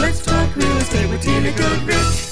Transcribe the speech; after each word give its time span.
Let's 0.00 0.24
talk 0.24 0.54
real 0.54 0.76
estate 0.76 1.10
with 1.10 1.22
Tina 1.22 1.50
Goodrich. 1.52 2.27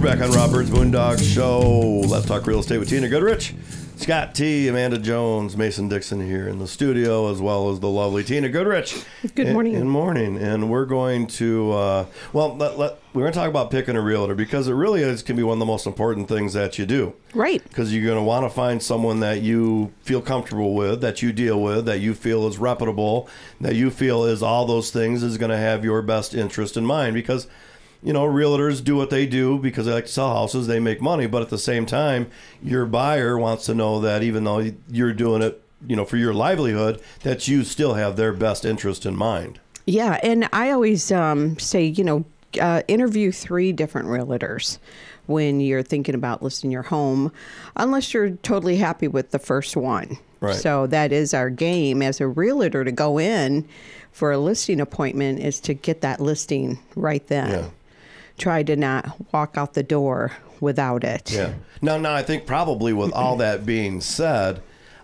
We're 0.00 0.16
back 0.16 0.22
on 0.22 0.32
Rob 0.32 0.50
Byrd's 0.50 0.70
Moondog 0.70 1.22
Show. 1.22 1.60
Let's 2.08 2.24
talk 2.24 2.46
real 2.46 2.60
estate 2.60 2.78
with 2.78 2.88
Tina 2.88 3.06
Goodrich. 3.06 3.54
Scott 3.96 4.34
T, 4.34 4.66
Amanda 4.66 4.96
Jones, 4.96 5.58
Mason 5.58 5.90
Dixon 5.90 6.24
here 6.26 6.48
in 6.48 6.58
the 6.58 6.66
studio, 6.66 7.30
as 7.30 7.42
well 7.42 7.68
as 7.68 7.80
the 7.80 7.88
lovely 7.90 8.24
Tina 8.24 8.48
Goodrich. 8.48 9.04
Good 9.34 9.52
morning. 9.52 9.74
Good 9.74 9.84
morning. 9.84 10.38
And 10.38 10.70
we're 10.70 10.86
going 10.86 11.26
to, 11.26 11.72
uh, 11.72 12.06
well, 12.32 12.56
let, 12.56 12.78
let, 12.78 12.98
we're 13.12 13.24
going 13.24 13.34
to 13.34 13.38
talk 13.38 13.50
about 13.50 13.70
picking 13.70 13.94
a 13.94 14.00
realtor 14.00 14.34
because 14.34 14.68
it 14.68 14.72
really 14.72 15.02
is 15.02 15.22
can 15.22 15.36
be 15.36 15.42
one 15.42 15.56
of 15.56 15.58
the 15.58 15.66
most 15.66 15.86
important 15.86 16.28
things 16.28 16.54
that 16.54 16.78
you 16.78 16.86
do. 16.86 17.12
Right. 17.34 17.62
Because 17.62 17.94
you're 17.94 18.06
going 18.06 18.16
to 18.16 18.24
want 18.24 18.46
to 18.46 18.50
find 18.50 18.82
someone 18.82 19.20
that 19.20 19.42
you 19.42 19.92
feel 20.00 20.22
comfortable 20.22 20.74
with, 20.74 21.02
that 21.02 21.20
you 21.20 21.30
deal 21.30 21.60
with, 21.60 21.84
that 21.84 22.00
you 22.00 22.14
feel 22.14 22.48
is 22.48 22.56
reputable, 22.56 23.28
that 23.60 23.74
you 23.74 23.90
feel 23.90 24.24
is 24.24 24.42
all 24.42 24.64
those 24.64 24.90
things 24.90 25.22
is 25.22 25.36
going 25.36 25.50
to 25.50 25.58
have 25.58 25.84
your 25.84 26.00
best 26.00 26.32
interest 26.32 26.78
in 26.78 26.86
mind. 26.86 27.12
Because, 27.12 27.48
you 28.02 28.12
know, 28.12 28.24
realtors 28.24 28.82
do 28.82 28.96
what 28.96 29.10
they 29.10 29.26
do 29.26 29.58
because 29.58 29.86
they 29.86 29.92
like 29.92 30.06
to 30.06 30.12
sell 30.12 30.34
houses, 30.34 30.66
they 30.66 30.80
make 30.80 31.00
money. 31.00 31.26
But 31.26 31.42
at 31.42 31.50
the 31.50 31.58
same 31.58 31.86
time, 31.86 32.30
your 32.62 32.86
buyer 32.86 33.38
wants 33.38 33.66
to 33.66 33.74
know 33.74 34.00
that 34.00 34.22
even 34.22 34.44
though 34.44 34.72
you're 34.88 35.12
doing 35.12 35.42
it, 35.42 35.62
you 35.86 35.96
know, 35.96 36.04
for 36.04 36.16
your 36.16 36.34
livelihood, 36.34 37.00
that 37.22 37.48
you 37.48 37.64
still 37.64 37.94
have 37.94 38.16
their 38.16 38.32
best 38.32 38.64
interest 38.64 39.04
in 39.04 39.16
mind. 39.16 39.60
Yeah, 39.86 40.18
and 40.22 40.48
I 40.52 40.70
always 40.70 41.10
um, 41.10 41.58
say, 41.58 41.84
you 41.84 42.04
know, 42.04 42.24
uh, 42.60 42.82
interview 42.88 43.32
three 43.32 43.72
different 43.72 44.08
realtors 44.08 44.78
when 45.26 45.60
you're 45.60 45.82
thinking 45.82 46.14
about 46.14 46.42
listing 46.42 46.70
your 46.70 46.82
home, 46.82 47.32
unless 47.76 48.12
you're 48.12 48.30
totally 48.30 48.76
happy 48.76 49.08
with 49.08 49.30
the 49.30 49.38
first 49.38 49.76
one. 49.76 50.18
Right. 50.40 50.56
So 50.56 50.86
that 50.88 51.12
is 51.12 51.34
our 51.34 51.50
game 51.50 52.02
as 52.02 52.20
a 52.20 52.26
realtor 52.26 52.82
to 52.82 52.92
go 52.92 53.18
in 53.18 53.68
for 54.10 54.32
a 54.32 54.38
listing 54.38 54.80
appointment 54.80 55.38
is 55.38 55.60
to 55.60 55.74
get 55.74 56.00
that 56.00 56.20
listing 56.20 56.78
right 56.96 57.26
then. 57.28 57.50
Yeah. 57.50 57.70
Try 58.40 58.62
to 58.64 58.74
not 58.76 59.32
walk 59.32 59.54
out 59.56 59.74
the 59.74 59.82
door 59.82 60.32
without 60.60 61.04
it. 61.04 61.30
Yeah. 61.30 61.54
Now, 61.82 61.96
now 61.98 62.14
I 62.14 62.22
think 62.22 62.46
probably 62.46 62.92
with 62.92 63.12
all 63.12 63.36
that 63.36 63.64
being 63.64 64.00
said, 64.00 64.62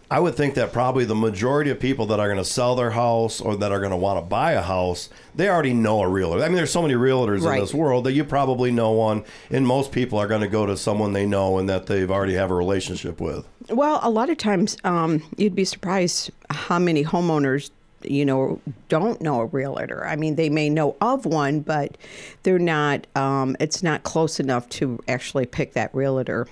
I 0.09 0.21
would 0.21 0.37
think 0.37 0.55
that 0.55 0.73
probably 0.73 1.05
the 1.05 1.17
majority 1.17 1.69
of 1.71 1.81
people 1.81 2.07
that 2.07 2.21
are 2.21 2.27
going 2.29 2.39
to 2.39 2.45
sell 2.45 2.77
their 2.77 2.93
house 2.93 3.41
or 3.41 3.57
that 3.57 3.73
are 3.73 3.81
going 3.81 3.91
to 3.91 3.97
want 3.97 4.19
to 4.23 4.27
buy 4.29 4.53
a 4.53 4.63
house, 4.63 5.09
they 5.35 5.49
already 5.49 5.73
know 5.75 6.01
a 6.01 6.09
realtor. 6.09 6.45
I 6.45 6.47
mean, 6.47 6.55
there's 6.57 6.71
so 6.71 6.81
many 6.83 6.95
realtors 6.95 7.43
Right. 7.43 7.55
in 7.57 7.61
this 7.61 7.75
world 7.75 8.05
that 8.05 8.13
you 8.13 8.23
probably 8.23 8.71
know 8.71 8.93
one, 8.93 9.25
and 9.51 9.67
most 9.67 9.91
people 9.91 10.19
are 10.21 10.29
going 10.29 10.43
to 10.43 10.49
go 10.49 10.65
to 10.65 10.77
someone 10.77 11.13
they 11.13 11.27
know 11.27 11.59
and 11.59 11.69
that 11.69 11.87
they've 11.87 12.11
already 12.11 12.35
have 12.35 12.53
a 12.53 12.55
relationship 12.55 13.21
with. 13.21 13.49
Well, 13.69 13.99
a 14.01 14.11
lot 14.11 14.31
of 14.31 14.39
times 14.39 14.77
um, 14.85 15.25
you'd 15.37 15.57
be 15.57 15.65
surprised 15.65 16.31
how 16.51 16.79
many 16.79 17.03
homeowners, 17.05 17.71
you 18.11 18.25
know, 18.25 18.61
don't 18.89 19.21
know 19.21 19.41
a 19.41 19.47
realtor. 19.47 20.07
I 20.07 20.17
mean, 20.17 20.37
they 20.37 20.49
may 20.49 20.69
know 20.71 20.97
of 21.01 21.25
one, 21.27 21.61
but 21.61 21.97
they're 22.43 22.59
not. 22.59 23.07
Um, 23.17 23.57
it's 23.61 23.83
not 23.83 24.03
close 24.03 24.39
enough 24.41 24.69
to 24.71 24.99
actually 25.09 25.47
pick 25.47 25.73
that 25.75 25.95
realtor. 25.95 26.47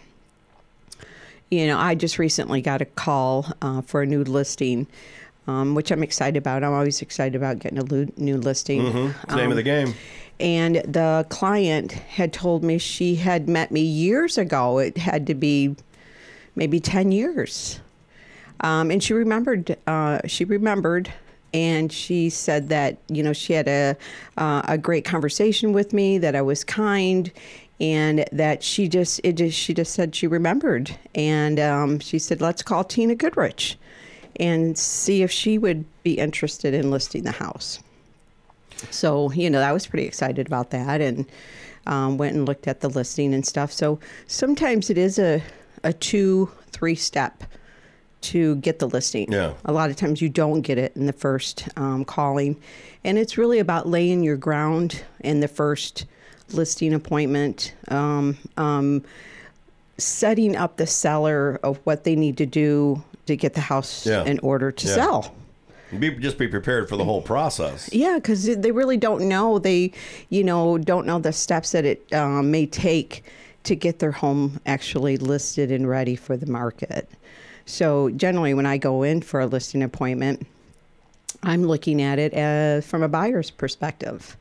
You 1.51 1.67
know, 1.67 1.79
I 1.79 1.95
just 1.95 2.19
recently 2.19 2.61
got 2.63 2.81
a 2.83 2.85
call 2.87 3.47
uh, 3.63 3.83
for 3.83 4.03
a 4.03 4.07
new 4.07 4.25
listing, 4.25 4.87
um, 5.47 5.75
which 5.75 5.91
I'm 5.91 6.03
excited 6.03 6.37
about. 6.39 6.65
I'm 6.65 6.73
always 6.73 7.01
excited 7.03 7.37
about 7.37 7.59
getting 7.61 7.79
a 7.79 8.21
new 8.21 8.37
listing. 8.39 8.85
The 8.85 8.91
name 8.93 9.15
of 9.29 9.51
Um, 9.51 9.55
the 9.57 9.63
game. 9.63 9.95
and 10.41 10.77
the 10.77 11.27
client 11.29 11.93
had 11.93 12.33
told 12.33 12.65
me 12.65 12.79
she 12.79 13.17
had 13.17 13.49
met 13.49 13.71
me 13.71 13.83
years 13.83 14.37
ago. 14.39 14.79
It 14.79 14.99
had 14.99 15.27
to 15.29 15.35
be 15.35 15.77
maybe 16.57 16.81
10 16.81 17.13
years. 17.13 17.79
Um, 18.61 18.91
and 18.91 19.03
she 19.03 19.13
remembered, 19.13 19.77
uh, 19.87 20.21
she 20.27 20.45
remembered, 20.45 21.13
and 21.55 21.93
she 21.93 22.29
said 22.29 22.69
that, 22.71 22.99
you 23.09 23.23
know, 23.23 23.33
she 23.33 23.53
had 23.53 23.69
a, 23.69 23.97
uh, 24.37 24.63
a 24.67 24.77
great 24.77 25.05
conversation 25.05 25.73
with 25.73 25.93
me, 25.93 26.19
that 26.19 26.35
I 26.35 26.43
was 26.43 26.65
kind, 26.65 27.31
and 27.81 28.25
that 28.33 28.63
she 28.65 28.89
just, 28.89 29.21
it 29.23 29.35
just, 29.35 29.57
she 29.57 29.73
just 29.73 29.95
said 29.95 30.17
she 30.17 30.27
remembered. 30.27 30.97
And 31.15 31.61
um, 31.61 32.01
she 32.01 32.19
said, 32.19 32.41
let's 32.41 32.63
call 32.63 32.83
Tina 32.83 33.15
Goodrich 33.15 33.79
and 34.37 34.77
see 34.77 35.23
if 35.23 35.31
she 35.31 35.57
would 35.57 35.85
be 36.03 36.15
interested 36.15 36.75
in 36.75 36.91
listing 36.91 37.23
the 37.23 37.31
house. 37.31 37.79
So, 38.91 39.31
you 39.31 39.49
know, 39.49 39.61
I 39.61 39.73
was 39.73 39.87
pretty 39.87 40.07
excited 40.07 40.49
about 40.49 40.71
that 40.71 41.01
and 41.01 41.25
um, 41.87 42.19
went 42.19 42.35
and 42.35 42.47
looked 42.47 42.67
at 42.67 42.81
the 42.81 42.89
listing 42.89 43.33
and 43.33 43.47
stuff. 43.47 43.71
So 43.71 44.01
sometimes 44.27 44.91
it 44.91 44.99
is 44.99 45.21
a, 45.21 45.41
a 45.85 45.93
two, 45.93 46.51
three 46.73 46.97
step 46.97 47.45
to 48.25 48.57
get 48.57 48.79
the 48.79 48.87
listing. 48.89 49.31
Yeah. 49.31 49.55
A 49.65 49.73
lot 49.73 49.91
of 49.91 49.97
times 49.97 50.21
you 50.23 50.29
don't 50.29 50.63
get 50.63 50.79
it 50.79 50.95
in 50.97 51.07
the 51.07 51.13
first 51.13 51.69
um, 51.77 52.05
calling. 52.05 52.57
And 53.05 53.19
it's 53.19 53.37
really 53.37 53.59
about 53.59 53.87
laying 53.89 54.23
your 54.23 54.37
ground 54.37 55.03
in 55.21 55.41
the 55.41 55.49
first 55.49 56.07
listing 56.53 56.93
appointment, 56.95 57.75
um, 57.89 58.37
um, 58.57 59.05
setting 59.99 60.57
up 60.57 60.77
the 60.77 60.87
seller 60.87 61.61
of 61.63 61.79
what 61.85 62.05
they 62.05 62.17
need 62.17 62.37
to 62.39 62.47
do 62.47 63.03
to 63.27 63.37
get 63.37 63.55
the 63.55 63.61
house 63.61 64.07
Yeah. 64.07 64.25
in 64.25 64.39
order 64.41 64.71
to 64.73 64.87
Yeah. 64.89 64.95
sell. 64.95 65.35
Be, 65.99 66.11
just 66.11 66.39
be 66.39 66.49
prepared 66.49 66.89
for 66.89 66.97
the 66.97 67.05
whole 67.05 67.23
process. 67.23 67.89
Yeah, 67.93 68.15
because 68.17 68.45
they 68.57 68.73
really 68.73 68.97
don't 68.97 69.29
know. 69.29 69.59
They, 69.59 69.93
you 70.29 70.43
know, 70.43 70.77
don't 70.77 71.07
know 71.07 71.19
the 71.21 71.33
steps 71.33 71.71
that 71.73 71.85
it 71.85 72.13
um, 72.13 72.51
may 72.51 72.67
take 72.67 73.23
to 73.65 73.77
get 73.77 73.99
their 74.01 74.11
home 74.11 74.61
actually 74.67 75.17
listed 75.17 75.71
and 75.71 75.89
ready 75.89 76.17
for 76.17 76.37
the 76.37 76.47
market. 76.47 77.09
So 77.67 78.11
generally, 78.11 78.55
when 78.55 78.67
I 78.67 78.77
go 78.79 79.03
in 79.03 79.23
for 79.23 79.41
a 79.41 79.47
listing 79.47 79.83
appointment, 79.83 80.47
I'm 81.43 81.65
looking 81.65 82.01
at 82.03 82.19
it 82.19 82.33
as 82.35 82.87
from 82.87 83.03
a 83.03 83.09
buyer's 83.09 83.51
perspective. 83.51 84.37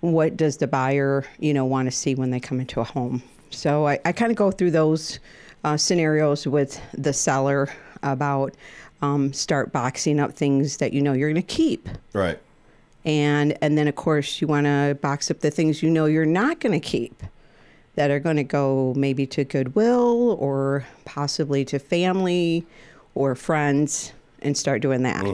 What 0.00 0.36
does 0.36 0.58
the 0.58 0.66
buyer, 0.66 1.24
you 1.38 1.54
know, 1.54 1.64
want 1.64 1.86
to 1.86 1.90
see 1.92 2.14
when 2.14 2.30
they 2.30 2.40
come 2.40 2.60
into 2.60 2.80
a 2.80 2.84
home? 2.84 3.22
So 3.50 3.86
I, 3.86 3.98
I 4.04 4.12
kind 4.12 4.30
of 4.30 4.36
go 4.36 4.50
through 4.50 4.72
those 4.72 5.18
uh, 5.64 5.76
scenarios 5.76 6.46
with 6.46 6.80
the 6.92 7.12
seller 7.12 7.68
about 8.02 8.54
um, 9.02 9.32
start 9.32 9.72
boxing 9.72 10.20
up 10.20 10.32
things 10.34 10.76
that 10.78 10.92
you 10.92 11.00
know 11.02 11.12
you're 11.12 11.30
going 11.30 11.42
to 11.42 11.46
keep 11.54 11.88
Right. 12.12 12.38
and 13.04 13.56
and 13.62 13.76
then 13.76 13.88
of 13.88 13.96
course 13.96 14.40
you 14.40 14.46
want 14.46 14.64
to 14.66 14.96
box 15.02 15.30
up 15.30 15.40
the 15.40 15.50
things 15.50 15.82
you 15.82 15.90
know 15.90 16.06
you're 16.06 16.24
not 16.24 16.60
going 16.60 16.72
to 16.72 16.80
keep 16.80 17.22
that 17.96 18.10
are 18.10 18.20
going 18.20 18.36
to 18.36 18.44
go 18.44 18.94
maybe 18.96 19.26
to 19.26 19.44
goodwill 19.44 20.36
or 20.38 20.86
possibly 21.04 21.64
to 21.64 21.78
family 21.78 22.64
or 23.14 23.34
friends 23.34 24.12
and 24.42 24.56
start 24.56 24.82
doing 24.82 25.02
that. 25.02 25.24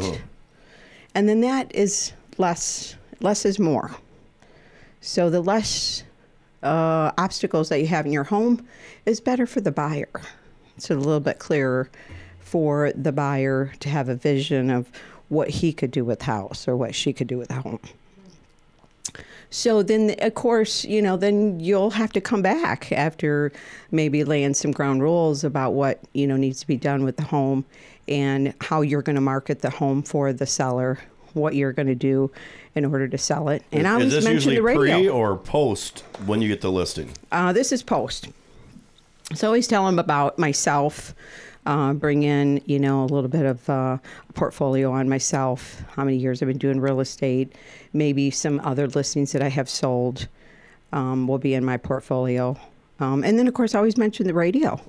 And 1.15 1.28
then 1.28 1.43
that 1.43 1.75
is 1.75 2.12
less 2.39 2.97
less 3.21 3.45
is 3.45 3.59
more. 3.59 3.91
So 5.00 5.31
the 5.31 5.41
less 5.41 6.05
uh, 6.62 7.12
obstacles 7.19 7.69
that 7.69 7.81
you 7.81 7.87
have 7.89 8.06
in 8.06 8.12
your 8.12 8.25
home 8.25 8.67
is 9.06 9.21
better 9.21 9.47
for 9.47 9.61
the 9.61 9.73
buyer. 9.73 10.09
It's 10.77 10.91
a 10.91 10.94
little 10.94 11.21
bit 11.21 11.39
clearer 11.39 11.91
for 12.41 12.93
the 12.93 13.12
buyer 13.12 13.73
to 13.81 13.89
have 13.89 14.09
a 14.09 14.15
vision 14.15 14.71
of 14.71 14.89
what 15.29 15.49
he 15.49 15.73
could 15.73 15.91
do 15.91 16.05
with 16.05 16.21
the 16.21 16.27
house 16.27 16.69
or 16.69 16.77
what 16.77 16.94
she 16.94 17.12
could 17.12 17.27
do 17.27 17.39
with 17.39 17.49
the 17.49 17.55
home. 17.55 17.81
So 19.53 19.83
then, 19.83 20.17
of 20.21 20.35
course, 20.35 20.83
you 20.87 21.03
know, 21.03 21.19
then 21.19 21.61
you'll 21.61 21.91
have 21.91 22.11
to 22.13 22.23
come 22.23 22.41
back 22.41 22.91
after 22.91 23.53
maybe 23.91 24.25
laying 24.25 24.55
some 24.55 24.73
ground 24.73 25.03
rules 25.03 25.45
about 25.45 25.73
what, 25.75 26.01
you 26.15 26.27
know, 26.27 26.39
needs 26.39 26.61
to 26.61 26.67
be 26.67 26.79
done 26.79 27.05
with 27.05 27.19
the 27.19 27.25
home 27.25 27.67
and 28.09 28.55
how 28.62 28.81
you're 28.81 29.03
going 29.03 29.17
to 29.17 29.21
market 29.21 29.61
the 29.61 29.69
home 29.69 30.03
for 30.03 30.33
the 30.33 30.47
seller, 30.47 30.99
what 31.35 31.55
you're 31.55 31.73
going 31.73 31.87
to 31.87 31.95
do 31.95 32.31
in 32.75 32.87
order 32.87 33.07
to 33.07 33.19
sell 33.19 33.51
it. 33.51 33.62
And 33.73 33.87
I 33.87 33.93
always 33.93 34.25
mention 34.25 34.55
the 34.55 34.62
radio. 34.62 34.97
pre 34.97 35.09
or 35.11 35.37
post 35.37 36.01
when 36.25 36.41
you 36.41 36.49
get 36.49 36.62
the 36.62 36.73
listing? 36.73 37.11
Uh, 37.31 37.53
this 37.53 37.73
is 37.73 37.83
post. 37.83 38.31
So 39.35 39.47
I 39.47 39.49
always 39.49 39.69
tell 39.69 39.85
them 39.85 39.99
about 39.99 40.39
myself, 40.39 41.15
uh, 41.67 41.93
bring 41.93 42.23
in, 42.23 42.61
you 42.67 42.78
know, 42.78 43.05
a 43.05 43.06
little 43.06 43.28
bit 43.28 43.47
of 43.47 43.69
uh, 43.69 43.99
a 44.28 44.33
portfolio 44.34 44.93
on 44.93 45.09
myself, 45.09 45.83
how 45.95 46.05
many 46.05 46.17
years 46.17 46.43
I've 46.43 46.49
been 46.49 46.59
doing 46.59 46.81
real 46.81 47.00
estate, 47.00 47.53
maybe 47.93 48.31
some 48.31 48.61
other 48.61 48.88
listings 48.88 49.32
that 49.32 49.43
I 49.43 49.49
have 49.49 49.69
sold 49.69 50.29
um, 50.93 51.26
will 51.26 51.38
be 51.38 51.55
in 51.55 51.64
my 51.64 51.76
portfolio. 51.76 52.56
Um, 53.00 53.25
and 53.25 53.38
then, 53.38 53.49
of 53.49 53.55
course, 53.55 53.75
I 53.75 53.79
always 53.79 53.97
mention 53.97 54.26
the 54.26 54.35
radio. 54.35 54.81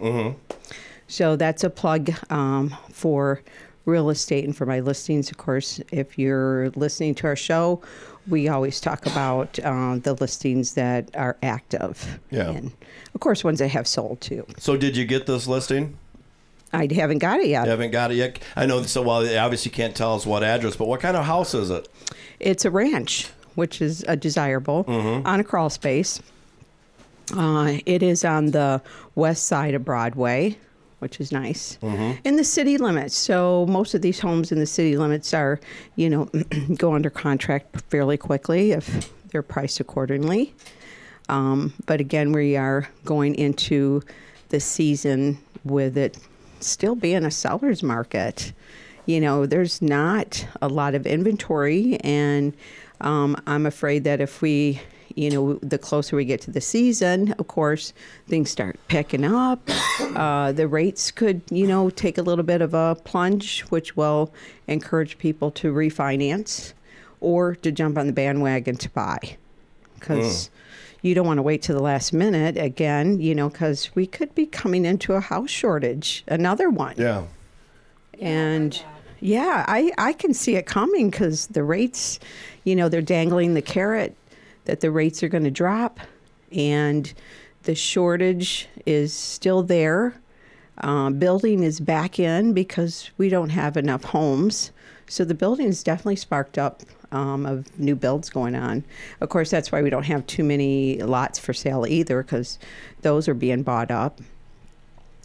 So 1.08 1.36
that's 1.36 1.64
a 1.64 1.70
plug 1.70 2.12
um, 2.32 2.76
for 2.92 3.42
real 3.86 4.10
estate 4.10 4.46
and 4.46 4.56
for 4.56 4.66
my 4.66 4.80
listings. 4.80 5.30
Of 5.30 5.38
course, 5.38 5.80
if 5.92 6.18
you're 6.18 6.70
listening 6.72 7.16
to 7.16 7.28
our 7.28 7.36
show, 7.36 7.82
we 8.28 8.48
always 8.48 8.80
talk 8.80 9.06
about 9.06 9.60
uh, 9.60 9.98
the 10.02 10.14
listings 10.14 10.74
that 10.74 11.10
are 11.16 11.38
active. 11.44 12.20
Yeah. 12.32 12.52
And 12.52 12.72
of 13.14 13.20
course, 13.20 13.44
ones 13.44 13.62
I 13.62 13.68
have 13.68 13.88
sold 13.88 14.22
too. 14.22 14.46
So, 14.58 14.78
did 14.78 14.96
you 14.96 15.06
get 15.06 15.26
this 15.26 15.48
listing? 15.48 15.98
I 16.74 16.88
haven't 16.94 17.20
got 17.20 17.40
it 17.40 17.48
yet. 17.48 17.66
You 17.66 17.70
haven't 17.72 17.92
got 17.92 18.12
it 18.12 18.16
yet. 18.16 18.40
I 18.56 18.66
know. 18.66 18.82
So, 18.84 19.02
well, 19.04 19.22
they 19.22 19.38
obviously 19.38 19.72
can't 19.72 19.96
tell 19.96 20.16
us 20.16 20.26
what 20.26 20.44
address, 20.44 20.76
but 20.76 20.88
what 20.88 21.00
kind 21.02 21.16
of 21.16 21.26
house 21.26 21.54
is 21.54 21.70
it? 21.70 21.88
It's 22.40 22.66
a 22.66 22.72
ranch, 22.72 23.30
which 23.56 23.82
is 23.82 24.04
a 24.08 24.16
desirable 24.16 24.84
Mm-hmm. 24.86 25.26
on 25.28 25.40
a 25.40 25.44
crawl 25.44 25.70
space. 25.70 26.20
Uh, 27.36 27.78
it 27.86 28.04
is 28.04 28.26
on 28.26 28.48
the 28.48 28.82
west 29.16 29.48
side 29.48 29.74
of 29.74 29.86
Broadway, 29.86 30.58
which 31.00 31.20
is 31.22 31.32
nice. 31.32 31.78
In 31.82 32.36
the 32.36 32.44
city 32.44 32.78
limits, 32.78 33.16
so 33.16 33.66
most 33.68 33.94
of 33.94 34.02
these 34.02 34.20
homes 34.20 34.52
in 34.52 34.60
the 34.60 34.66
city 34.66 34.98
limits 34.98 35.34
are, 35.34 35.60
you 35.96 36.10
know, 36.10 36.26
go 36.78 36.94
under 36.94 37.10
contract 37.10 37.82
fairly 37.90 38.18
quickly 38.18 38.72
if 38.72 39.12
they're 39.30 39.42
priced 39.42 39.80
accordingly. 39.80 40.54
Um, 41.30 41.74
but 41.86 42.00
again, 42.02 42.32
we 42.34 42.58
are 42.58 42.90
going 43.06 43.36
into 43.36 44.02
the 44.50 44.60
season 44.60 45.38
with 45.64 45.98
it 45.98 46.18
still 46.66 46.96
being 46.96 47.26
a 47.26 47.32
seller's 47.32 47.84
market. 47.84 48.54
You 49.06 49.20
know, 49.20 49.46
there's 49.46 49.82
not 49.82 50.46
a 50.62 50.68
lot 50.68 50.96
of 50.96 51.06
inventory, 51.06 51.98
and 51.98 52.54
um, 53.02 53.36
I'm 53.46 53.66
afraid 53.66 54.06
that 54.06 54.22
if 54.22 54.42
we, 54.42 54.82
you 55.16 55.30
know, 55.30 55.54
the 55.56 55.78
closer 55.78 56.16
we 56.16 56.24
get 56.24 56.40
to 56.42 56.52
the 56.52 56.62
season, 56.62 57.34
of 57.34 57.48
course, 57.48 57.94
things 58.28 58.50
start 58.50 58.80
picking 58.88 59.26
up. 59.26 59.70
Uh, 60.16 60.52
the 60.52 60.68
rates 60.68 61.12
could, 61.12 61.42
you 61.50 61.68
know, 61.68 61.90
take 61.90 62.18
a 62.18 62.22
little 62.22 62.46
bit 62.46 62.62
of 62.62 62.74
a 62.74 62.96
plunge, 63.04 63.62
which 63.64 63.98
will 63.98 64.34
encourage 64.68 65.18
people 65.18 65.52
to 65.52 65.74
refinance 65.74 66.74
or 67.20 67.56
to 67.56 67.72
jump 67.72 67.98
on 67.98 68.08
the 68.08 68.14
bandwagon 68.14 68.76
to 68.78 68.90
buy 68.90 69.38
because 70.00 70.50
you 71.04 71.14
don't 71.14 71.28
want 71.28 71.38
to 71.38 71.44
wait 71.44 71.62
to 71.64 71.74
the 71.74 71.82
last 71.82 72.14
minute 72.14 72.58
again, 72.58 73.20
you 73.20 73.36
know, 73.36 73.50
because 73.50 73.94
we 73.94 74.08
could 74.08 74.34
be 74.34 74.46
coming 74.46 74.86
into 74.86 75.14
a 75.14 75.20
house 75.20 75.50
shortage, 75.50 76.24
another 76.28 76.70
one. 76.70 76.96
Yeah. 76.98 77.26
And 78.20 78.82
yeah, 79.20 79.66
I, 79.68 79.92
I 79.98 80.14
can 80.14 80.34
see 80.34 80.56
it 80.56 80.66
coming 80.66 81.10
because 81.10 81.48
the 81.48 81.64
rates, 81.64 82.20
you 82.64 82.76
know, 82.76 82.88
they're 82.88 83.02
dangling 83.02 83.54
the 83.54 83.62
carrot 83.62 84.16
that 84.64 84.80
the 84.80 84.92
rates 84.92 85.22
are 85.22 85.28
going 85.28 85.44
to 85.44 85.52
drop 85.52 86.00
and 86.54 87.14
the 87.64 87.76
shortage 87.76 88.70
is 88.86 89.14
still 89.14 89.62
there. 89.62 90.16
Uh, 90.78 91.10
building 91.10 91.64
is 91.64 91.82
back 91.82 92.18
in 92.18 92.54
because 92.54 93.12
we 93.18 93.28
don't 93.28 93.50
have 93.50 93.76
enough 93.76 94.06
homes. 94.06 94.72
So 95.08 95.26
the 95.26 95.36
building 95.36 95.68
is 95.68 95.84
definitely 95.84 96.16
sparked 96.16 96.58
up 96.58 96.82
um, 97.14 97.46
of 97.46 97.80
new 97.80 97.96
builds 97.96 98.30
going 98.30 98.56
on. 98.56 98.84
Of 99.22 99.30
course, 99.30 99.50
that's 99.50 99.72
why 99.72 99.82
we 99.82 99.90
don't 99.90 100.04
have 100.06 100.26
too 100.28 100.44
many 100.44 101.02
lots 101.02 101.40
for 101.40 101.54
sale 101.54 101.86
either 101.88 102.24
because 102.24 102.60
those 103.02 103.28
are 103.28 103.34
being 103.34 103.64
bought 103.64 103.92
up 103.92 104.20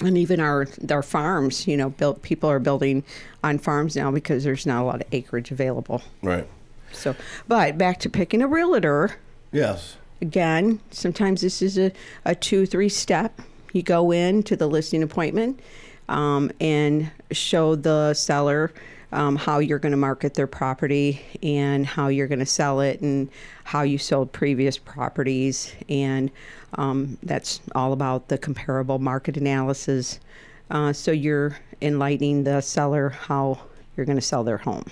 and 0.00 0.16
even 0.16 0.38
our 0.40 0.68
our 0.90 1.02
farms, 1.02 1.66
you 1.66 1.76
know, 1.76 1.90
built 1.90 2.22
people 2.22 2.48
are 2.48 2.60
building 2.60 3.02
on 3.42 3.58
farms 3.58 3.96
now 3.96 4.10
because 4.10 4.44
there's 4.44 4.66
not 4.66 4.82
a 4.82 4.84
lot 4.84 5.00
of 5.00 5.06
acreage 5.12 5.50
available. 5.50 6.02
Right. 6.22 6.46
So, 6.92 7.16
but 7.48 7.76
back 7.76 7.98
to 8.00 8.08
picking 8.10 8.40
a 8.40 8.46
realtor 8.46 9.16
Yes. 9.52 9.96
again. 10.22 10.80
Sometimes 10.90 11.40
this 11.40 11.60
is 11.60 11.76
a, 11.78 11.92
a 12.24 12.34
two 12.34 12.64
three 12.64 12.88
step. 12.88 13.40
You 13.72 13.82
go 13.82 14.10
in 14.12 14.42
to 14.44 14.56
the 14.56 14.66
listing 14.68 15.02
appointment 15.02 15.60
um, 16.08 16.50
and 16.60 17.10
show 17.32 17.74
the 17.74 18.14
seller 18.14 18.72
um, 19.12 19.36
how 19.36 19.58
you're 19.58 19.78
going 19.78 19.92
to 19.92 19.96
market 19.98 20.34
their 20.34 20.46
property 20.46 21.22
and 21.42 21.86
how 21.86 22.08
you're 22.08 22.26
going 22.26 22.38
to 22.38 22.46
sell 22.46 22.80
it 22.80 23.00
and 23.00 23.28
how 23.64 23.82
you 23.82 23.98
sold 23.98 24.32
previous 24.32 24.76
properties 24.78 25.74
and 25.88 26.30
um, 26.74 27.16
that's 27.22 27.60
all 27.74 27.92
about 27.92 28.28
the 28.28 28.36
comparable 28.38 28.98
market 28.98 29.36
analysis. 29.36 30.20
Uh, 30.70 30.92
so 30.92 31.10
you're 31.10 31.56
enlightening 31.80 32.44
the 32.44 32.60
seller 32.60 33.08
how 33.08 33.58
you're 33.96 34.04
going 34.06 34.18
to 34.18 34.22
sell 34.22 34.44
their 34.44 34.58
home. 34.58 34.84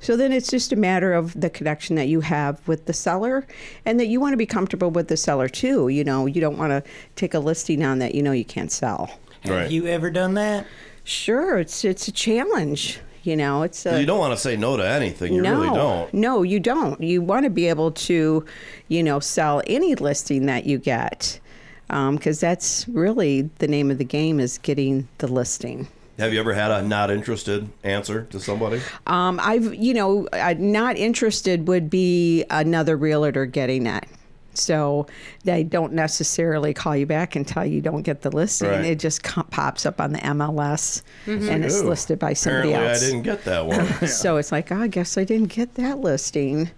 So 0.00 0.16
then 0.16 0.32
it's 0.32 0.50
just 0.50 0.72
a 0.72 0.76
matter 0.76 1.12
of 1.12 1.38
the 1.38 1.50
connection 1.50 1.96
that 1.96 2.06
you 2.08 2.20
have 2.20 2.66
with 2.68 2.86
the 2.86 2.92
seller 2.92 3.46
and 3.84 3.98
that 3.98 4.06
you 4.06 4.20
want 4.20 4.32
to 4.34 4.36
be 4.36 4.46
comfortable 4.46 4.90
with 4.90 5.08
the 5.08 5.16
seller 5.16 5.48
too. 5.48 5.88
You 5.88 6.04
know, 6.04 6.26
you 6.26 6.40
don't 6.40 6.58
want 6.58 6.70
to 6.70 6.82
take 7.16 7.34
a 7.34 7.38
listing 7.38 7.82
on 7.84 7.98
that 7.98 8.14
you 8.14 8.22
know 8.22 8.32
you 8.32 8.44
can't 8.44 8.70
sell. 8.70 9.18
Have 9.42 9.52
Right. 9.52 9.70
you 9.70 9.86
ever 9.86 10.10
done 10.10 10.34
that? 10.34 10.66
Sure, 11.04 11.58
it's 11.58 11.84
it's 11.84 12.08
a 12.08 12.12
challenge. 12.12 13.00
You 13.26 13.36
know, 13.36 13.62
it's 13.62 13.84
a 13.84 14.00
You 14.00 14.06
don't 14.06 14.20
want 14.20 14.34
to 14.34 14.40
say 14.40 14.56
no 14.56 14.76
to 14.76 14.86
anything. 14.86 15.34
You 15.34 15.42
no, 15.42 15.60
really 15.60 15.74
don't. 15.74 16.14
No, 16.14 16.42
you 16.42 16.60
don't. 16.60 17.02
You 17.02 17.20
want 17.20 17.44
to 17.44 17.50
be 17.50 17.66
able 17.66 17.90
to, 17.90 18.44
you 18.88 19.02
know, 19.02 19.18
sell 19.18 19.62
any 19.66 19.96
listing 19.96 20.46
that 20.46 20.64
you 20.64 20.78
get, 20.78 21.40
because 21.88 22.38
that's 22.38 22.86
really 22.88 23.42
the 23.58 23.66
name 23.66 23.90
of 23.90 23.98
the 23.98 24.04
game 24.04 24.38
is 24.38 24.58
getting 24.58 25.08
the 25.18 25.26
listing. 25.26 25.88
Have 26.18 26.32
you 26.32 26.40
ever 26.40 26.54
had 26.54 26.70
a 26.70 26.82
not 26.82 27.10
interested 27.10 27.68
answer 27.84 28.22
to 28.30 28.40
somebody? 28.40 28.80
Um, 29.06 29.38
I've, 29.42 29.74
you 29.74 29.92
know, 29.92 30.26
not 30.56 30.96
interested 30.96 31.68
would 31.68 31.90
be 31.90 32.44
another 32.48 32.96
realtor 32.96 33.44
getting 33.44 33.84
that. 33.84 34.08
So 34.56 35.06
they 35.44 35.62
don't 35.62 35.92
necessarily 35.92 36.72
call 36.74 36.96
you 36.96 37.06
back 37.06 37.36
until 37.36 37.64
you 37.64 37.80
don't 37.80 38.02
get 38.02 38.22
the 38.22 38.30
listing. 38.30 38.68
Right. 38.70 38.84
It 38.86 38.98
just 38.98 39.22
co- 39.22 39.42
pops 39.44 39.86
up 39.86 40.00
on 40.00 40.12
the 40.12 40.18
MLS 40.20 41.02
and 41.26 41.64
it's 41.64 41.80
Ooh, 41.82 41.88
listed 41.88 42.18
by 42.18 42.32
somebody 42.32 42.70
Apparently, 42.72 42.90
else. 42.90 43.02
I 43.02 43.06
didn't 43.06 43.22
get 43.22 43.44
that 43.44 43.66
one. 43.66 43.86
So 44.08 44.36
it's 44.36 44.52
like, 44.52 44.72
oh, 44.72 44.80
I 44.80 44.88
guess 44.88 45.18
I 45.18 45.24
didn't 45.24 45.52
get 45.54 45.74
that 45.74 45.98
listing. 45.98 46.70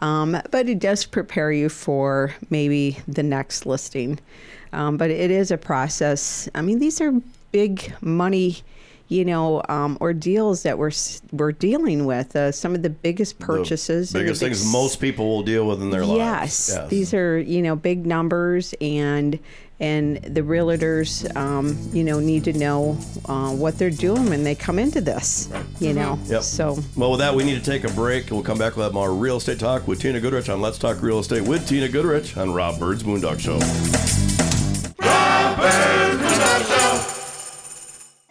Um, 0.00 0.36
but 0.50 0.68
it 0.68 0.78
does 0.80 1.04
prepare 1.04 1.52
you 1.52 1.68
for 1.68 2.34
maybe 2.50 2.98
the 3.06 3.22
next 3.22 3.66
listing. 3.66 4.18
Um, 4.72 4.96
but 4.96 5.10
it 5.10 5.30
is 5.30 5.50
a 5.50 5.58
process. 5.58 6.48
I 6.54 6.62
mean, 6.62 6.78
these 6.78 7.00
are 7.00 7.12
big 7.52 7.94
money, 8.00 8.62
you 9.08 9.24
know, 9.24 9.62
um, 9.68 9.98
ordeals 10.00 10.62
that 10.62 10.78
we're 10.78 10.90
we're 11.32 11.52
dealing 11.52 12.06
with. 12.06 12.34
Uh, 12.34 12.52
some 12.52 12.74
of 12.74 12.82
the 12.82 12.90
biggest 12.90 13.38
purchases, 13.38 14.10
The 14.10 14.18
and 14.18 14.28
the 14.28 14.30
biggest 14.30 14.40
big 14.40 14.52
things 14.52 14.72
most 14.72 15.00
people 15.00 15.28
will 15.28 15.42
deal 15.42 15.66
with 15.66 15.82
in 15.82 15.90
their 15.90 16.02
yes, 16.02 16.08
lives. 16.08 16.70
Yes, 16.74 16.90
these 16.90 17.14
are 17.14 17.38
you 17.38 17.62
know 17.62 17.76
big 17.76 18.06
numbers, 18.06 18.74
and 18.80 19.38
and 19.80 20.18
the 20.18 20.42
realtors, 20.42 21.34
um, 21.36 21.76
you 21.92 22.04
know, 22.04 22.20
need 22.20 22.44
to 22.44 22.52
know 22.52 22.96
uh, 23.26 23.50
what 23.50 23.78
they're 23.78 23.90
doing 23.90 24.28
when 24.30 24.44
they 24.44 24.54
come 24.54 24.78
into 24.78 25.00
this. 25.00 25.50
You 25.80 25.92
know, 25.92 26.20
Yep. 26.26 26.42
so 26.42 26.78
Well, 26.96 27.10
with 27.10 27.20
that, 27.20 27.34
we 27.34 27.42
need 27.42 27.62
to 27.62 27.70
take 27.70 27.82
a 27.82 27.92
break. 27.92 28.30
We'll 28.30 28.44
come 28.44 28.58
back 28.58 28.76
with 28.76 28.84
have 28.84 28.94
more 28.94 29.12
real 29.12 29.38
estate 29.38 29.58
talk 29.58 29.88
with 29.88 30.00
Tina 30.00 30.20
Goodrich 30.20 30.48
on 30.48 30.60
Let's 30.60 30.78
Talk 30.78 31.02
Real 31.02 31.18
Estate 31.18 31.42
with 31.42 31.66
Tina 31.66 31.88
Goodrich 31.88 32.36
on 32.36 32.54
Rob 32.54 32.78
Byrd's 32.78 33.02
Moondog 33.02 33.40
Show. 33.40 33.58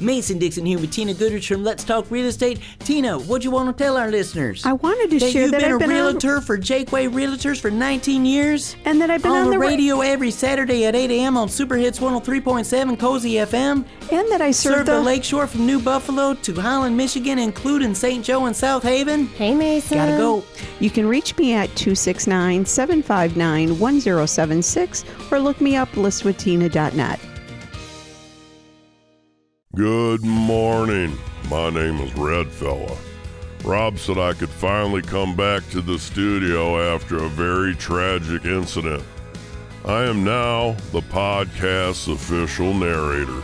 Mason 0.00 0.38
Dixon 0.38 0.64
here 0.64 0.78
with 0.78 0.92
Tina 0.92 1.12
Goodrich 1.14 1.48
from 1.48 1.64
Let's 1.64 1.84
Talk 1.84 2.10
Real 2.10 2.26
Estate. 2.26 2.60
Tina, 2.80 3.18
what 3.18 3.42
do 3.42 3.46
you 3.46 3.50
want 3.50 3.76
to 3.76 3.84
tell 3.84 3.96
our 3.96 4.10
listeners? 4.10 4.64
I 4.64 4.72
wanted 4.74 5.10
to 5.10 5.18
that 5.18 5.32
share 5.32 5.42
you've 5.42 5.50
that 5.52 5.60
been 5.60 5.70
I've 5.70 5.76
a 5.76 5.78
been 5.78 5.90
on- 5.90 5.96
realtor 5.96 6.40
for 6.40 6.56
Jaqua 6.56 7.10
Realtors 7.12 7.60
for 7.60 7.70
19 7.70 8.24
years? 8.24 8.76
And 8.84 9.00
that 9.00 9.10
I've 9.10 9.22
been 9.22 9.32
on 9.32 9.46
the, 9.46 9.52
the 9.52 9.58
ra- 9.58 9.66
radio 9.66 10.00
every 10.00 10.30
Saturday 10.30 10.84
at 10.86 10.94
8 10.94 11.10
a.m. 11.10 11.36
on 11.36 11.48
Super 11.48 11.76
Hits 11.76 11.98
103.7 11.98 12.98
Cozy 12.98 13.32
FM. 13.34 13.84
and 14.12 14.30
that 14.30 14.40
I 14.40 14.50
serve 14.50 14.74
Serve 14.78 14.86
the, 14.86 14.92
the 14.92 15.00
lakeshore 15.00 15.46
from 15.46 15.66
New 15.66 15.80
Buffalo 15.80 16.34
to 16.34 16.54
Holland, 16.54 16.96
Michigan, 16.96 17.38
including 17.38 17.94
St. 17.94 18.24
Joe 18.24 18.46
and 18.46 18.54
South 18.56 18.82
Haven. 18.82 19.26
Hey, 19.28 19.54
Mason. 19.54 19.98
Gotta 19.98 20.12
go. 20.16 20.44
You 20.80 20.90
can 20.90 21.08
reach 21.08 21.36
me 21.36 21.54
at 21.54 21.68
269 21.76 22.64
759 22.64 23.78
1076 23.78 25.04
or 25.32 25.38
look 25.40 25.60
me 25.60 25.76
up 25.76 25.88
listwithtina.net. 25.90 27.20
Good 29.74 30.24
morning. 30.24 31.18
My 31.50 31.68
name 31.68 32.00
is 32.00 32.14
Red 32.14 32.50
Fella. 32.50 32.96
Rob 33.64 33.98
said 33.98 34.16
I 34.16 34.32
could 34.32 34.48
finally 34.48 35.02
come 35.02 35.36
back 35.36 35.68
to 35.68 35.82
the 35.82 35.98
studio 35.98 36.94
after 36.94 37.18
a 37.18 37.28
very 37.28 37.74
tragic 37.74 38.46
incident. 38.46 39.04
I 39.84 40.04
am 40.04 40.24
now 40.24 40.72
the 40.90 41.02
podcast's 41.02 42.08
official 42.08 42.72
narrator. 42.72 43.42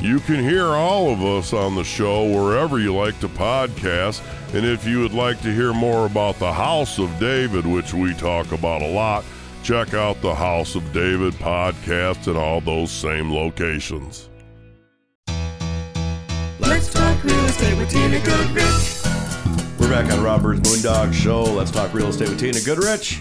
You 0.00 0.20
can 0.20 0.44
hear 0.44 0.66
all 0.66 1.10
of 1.10 1.24
us 1.24 1.54
on 1.54 1.74
the 1.74 1.82
show 1.82 2.26
wherever 2.30 2.78
you 2.78 2.94
like 2.94 3.18
to 3.20 3.28
podcast, 3.28 4.22
and 4.54 4.66
if 4.66 4.86
you 4.86 5.00
would 5.00 5.14
like 5.14 5.40
to 5.40 5.54
hear 5.54 5.72
more 5.72 6.04
about 6.04 6.38
the 6.38 6.52
House 6.52 6.98
of 6.98 7.18
David, 7.18 7.64
which 7.64 7.94
we 7.94 8.12
talk 8.12 8.52
about 8.52 8.82
a 8.82 8.86
lot, 8.86 9.24
check 9.62 9.94
out 9.94 10.20
the 10.20 10.34
House 10.34 10.74
of 10.74 10.92
David 10.92 11.32
podcast 11.34 12.28
at 12.28 12.36
all 12.36 12.60
those 12.60 12.90
same 12.90 13.32
locations. 13.32 14.27
Real 17.28 17.44
estate 17.44 17.76
with 17.76 17.90
Tina 17.90 18.20
Goodrich. 18.20 19.02
We're 19.78 19.90
back 19.90 20.10
on 20.10 20.22
Robert's 20.22 20.60
Byrd's 20.60 20.82
Moondog 20.82 21.12
Show. 21.12 21.42
Let's 21.42 21.70
talk 21.70 21.92
real 21.92 22.08
estate 22.08 22.30
with 22.30 22.40
Tina 22.40 22.58
Goodrich. 22.60 23.20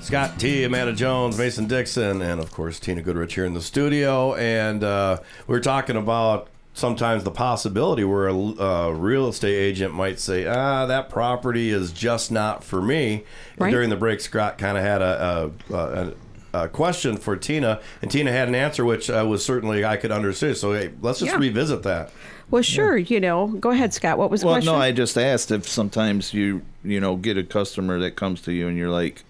Scott 0.00 0.38
T, 0.38 0.62
Amanda 0.62 0.92
Jones, 0.92 1.36
Mason 1.36 1.66
Dixon, 1.66 2.22
and 2.22 2.40
of 2.40 2.52
course 2.52 2.78
Tina 2.78 3.02
Goodrich 3.02 3.34
here 3.34 3.44
in 3.44 3.54
the 3.54 3.60
studio. 3.60 4.34
And 4.36 4.84
uh, 4.84 5.18
we 5.48 5.56
are 5.56 5.60
talking 5.60 5.96
about 5.96 6.48
sometimes 6.72 7.24
the 7.24 7.32
possibility 7.32 8.04
where 8.04 8.28
a 8.28 8.36
uh, 8.36 8.90
real 8.90 9.26
estate 9.28 9.56
agent 9.56 9.92
might 9.92 10.20
say, 10.20 10.46
"Ah, 10.46 10.86
that 10.86 11.10
property 11.10 11.70
is 11.70 11.90
just 11.90 12.30
not 12.30 12.62
for 12.62 12.80
me." 12.80 13.24
Right. 13.58 13.72
During 13.72 13.90
the 13.90 13.96
break, 13.96 14.20
Scott 14.20 14.56
kind 14.56 14.78
of 14.78 14.84
had 14.84 15.02
a, 15.02 15.50
a, 15.68 15.74
a, 15.74 16.12
a 16.54 16.68
question 16.68 17.16
for 17.16 17.36
Tina, 17.36 17.80
and 18.02 18.10
Tina 18.10 18.32
had 18.32 18.48
an 18.48 18.54
answer 18.54 18.84
which 18.84 19.10
uh, 19.10 19.24
was 19.28 19.44
certainly 19.44 19.84
I 19.84 19.96
could 19.96 20.10
understand. 20.12 20.56
So 20.56 20.72
hey, 20.72 20.90
let's 21.02 21.18
just 21.20 21.32
Yeah. 21.32 21.38
revisit 21.38 21.82
that. 21.82 22.10
Well, 22.50 22.62
sure. 22.62 22.96
You 22.96 23.20
know, 23.20 23.48
go 23.48 23.70
ahead, 23.70 23.92
Scott. 23.92 24.16
What 24.16 24.30
was 24.30 24.40
the 24.40 24.46
Well, 24.46 24.54
question? 24.56 24.72
no, 24.72 24.78
I 24.78 24.90
just 24.92 25.18
asked 25.18 25.50
if 25.50 25.68
sometimes 25.68 26.32
you 26.32 26.62
you 26.82 27.00
know 27.00 27.16
get 27.16 27.36
a 27.36 27.42
customer 27.42 27.98
that 28.00 28.16
comes 28.16 28.40
to 28.42 28.52
you 28.52 28.68
and 28.68 28.76
you're 28.78 28.88
like, 28.90 29.22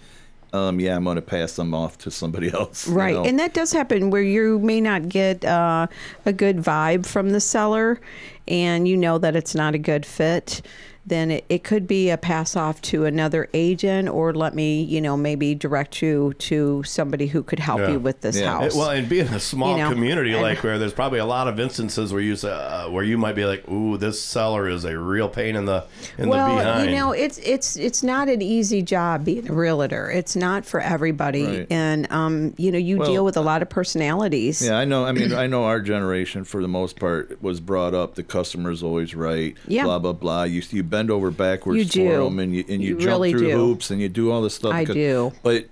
um, 0.52 0.78
yeah, 0.80 0.94
I'm 0.96 1.02
going 1.04 1.16
to 1.16 1.22
pass 1.22 1.56
them 1.56 1.74
off 1.74 1.98
to 1.98 2.10
somebody 2.12 2.50
else. 2.54 2.86
you 2.86 2.94
Right, 2.94 3.14
know? 3.14 3.24
and 3.24 3.38
that 3.40 3.52
does 3.54 3.72
happen 3.72 4.10
where 4.10 4.22
you 4.22 4.60
may 4.60 4.80
not 4.80 5.08
get 5.08 5.44
uh, 5.44 5.88
a 6.24 6.32
good 6.32 6.58
vibe 6.58 7.04
from 7.06 7.30
the 7.30 7.40
seller, 7.40 8.00
and 8.46 8.86
you 8.86 8.96
know 8.96 9.18
that 9.18 9.34
it's 9.34 9.54
not 9.54 9.74
a 9.74 9.78
good 9.78 10.06
fit. 10.06 10.62
Then 11.08 11.30
it, 11.30 11.44
it 11.48 11.64
could 11.64 11.86
be 11.86 12.10
a 12.10 12.16
pass 12.18 12.54
off 12.54 12.82
to 12.82 13.04
another 13.06 13.48
agent, 13.54 14.08
or 14.08 14.34
let 14.34 14.54
me, 14.54 14.82
you 14.82 15.00
know, 15.00 15.16
maybe 15.16 15.54
direct 15.54 16.02
you 16.02 16.34
to 16.38 16.82
somebody 16.84 17.26
who 17.28 17.42
could 17.42 17.58
help 17.58 17.80
Yeah. 17.80 17.92
you 17.92 17.98
with 17.98 18.20
this 18.20 18.38
Yeah. 18.38 18.52
house. 18.58 18.74
It- 18.74 18.78
well, 18.78 18.90
and 18.90 19.08
being 19.08 19.28
a 19.28 19.40
small 19.40 19.76
You 19.76 19.84
know, 19.84 19.90
community 19.90 20.32
and- 20.32 20.42
like 20.42 20.62
where 20.62 20.78
there's 20.78 20.92
probably 20.92 21.18
a 21.18 21.24
lot 21.24 21.48
of 21.48 21.58
instances 21.58 22.12
where 22.12 22.20
you 22.20 22.36
say, 22.36 22.50
uh, 22.50 22.90
where 22.90 23.04
you 23.04 23.16
might 23.16 23.34
be 23.34 23.44
like, 23.44 23.68
"Ooh, 23.70 23.96
this 23.96 24.20
seller 24.20 24.68
is 24.68 24.84
a 24.84 24.98
real 24.98 25.28
pain 25.28 25.56
in 25.56 25.64
the 25.64 25.84
in 26.18 26.28
well, 26.28 26.56
the 26.56 26.62
behind." 26.62 26.90
you 26.90 26.96
know, 26.96 27.12
it's 27.12 27.38
it's 27.38 27.76
it's 27.76 28.02
not 28.02 28.28
an 28.28 28.42
easy 28.42 28.82
job 28.82 29.24
being 29.24 29.48
a 29.48 29.52
realtor. 29.52 30.10
It's 30.10 30.36
not 30.36 30.66
for 30.66 30.80
everybody, 30.80 31.44
Right. 31.46 31.66
and 31.70 32.10
um, 32.12 32.52
you 32.58 32.70
know, 32.70 32.78
you 32.78 32.98
Well- 32.98 33.10
deal 33.10 33.24
with 33.24 33.36
a 33.36 33.40
lot 33.40 33.62
of 33.62 33.68
personalities. 33.70 34.64
Yeah, 34.64 34.76
I 34.78 34.84
know. 34.84 35.04
I 35.04 35.12
mean, 35.12 35.32
I 35.44 35.46
know 35.46 35.64
our 35.64 35.80
generation, 35.80 36.44
for 36.44 36.60
the 36.62 36.68
most 36.68 36.98
part, 36.98 37.38
was 37.42 37.60
brought 37.60 37.94
up. 37.94 38.14
The 38.14 38.22
customer's 38.22 38.82
always 38.82 39.14
right. 39.14 39.54
Yeah. 39.66 39.84
Blah 39.84 39.98
blah 40.00 40.12
blah. 40.12 40.42
You 40.44 40.62
you 40.70 40.82
bend 40.98 41.10
over 41.10 41.30
backwards 41.30 41.94
You 41.94 42.04
for 42.18 42.24
them, 42.24 42.38
and 42.40 42.54
you 42.54 42.64
and 42.68 42.82
you, 42.82 42.94
You 42.94 42.98
jump 42.98 43.06
really 43.12 43.30
through 43.32 43.48
do. 43.50 43.56
hoops, 43.56 43.90
and 43.90 44.00
you 44.00 44.08
do 44.08 44.30
all 44.32 44.42
this 44.42 44.54
stuff. 44.54 44.72
I 44.74 44.80
because- 44.80 44.94
do. 44.96 45.32
But 45.42 45.68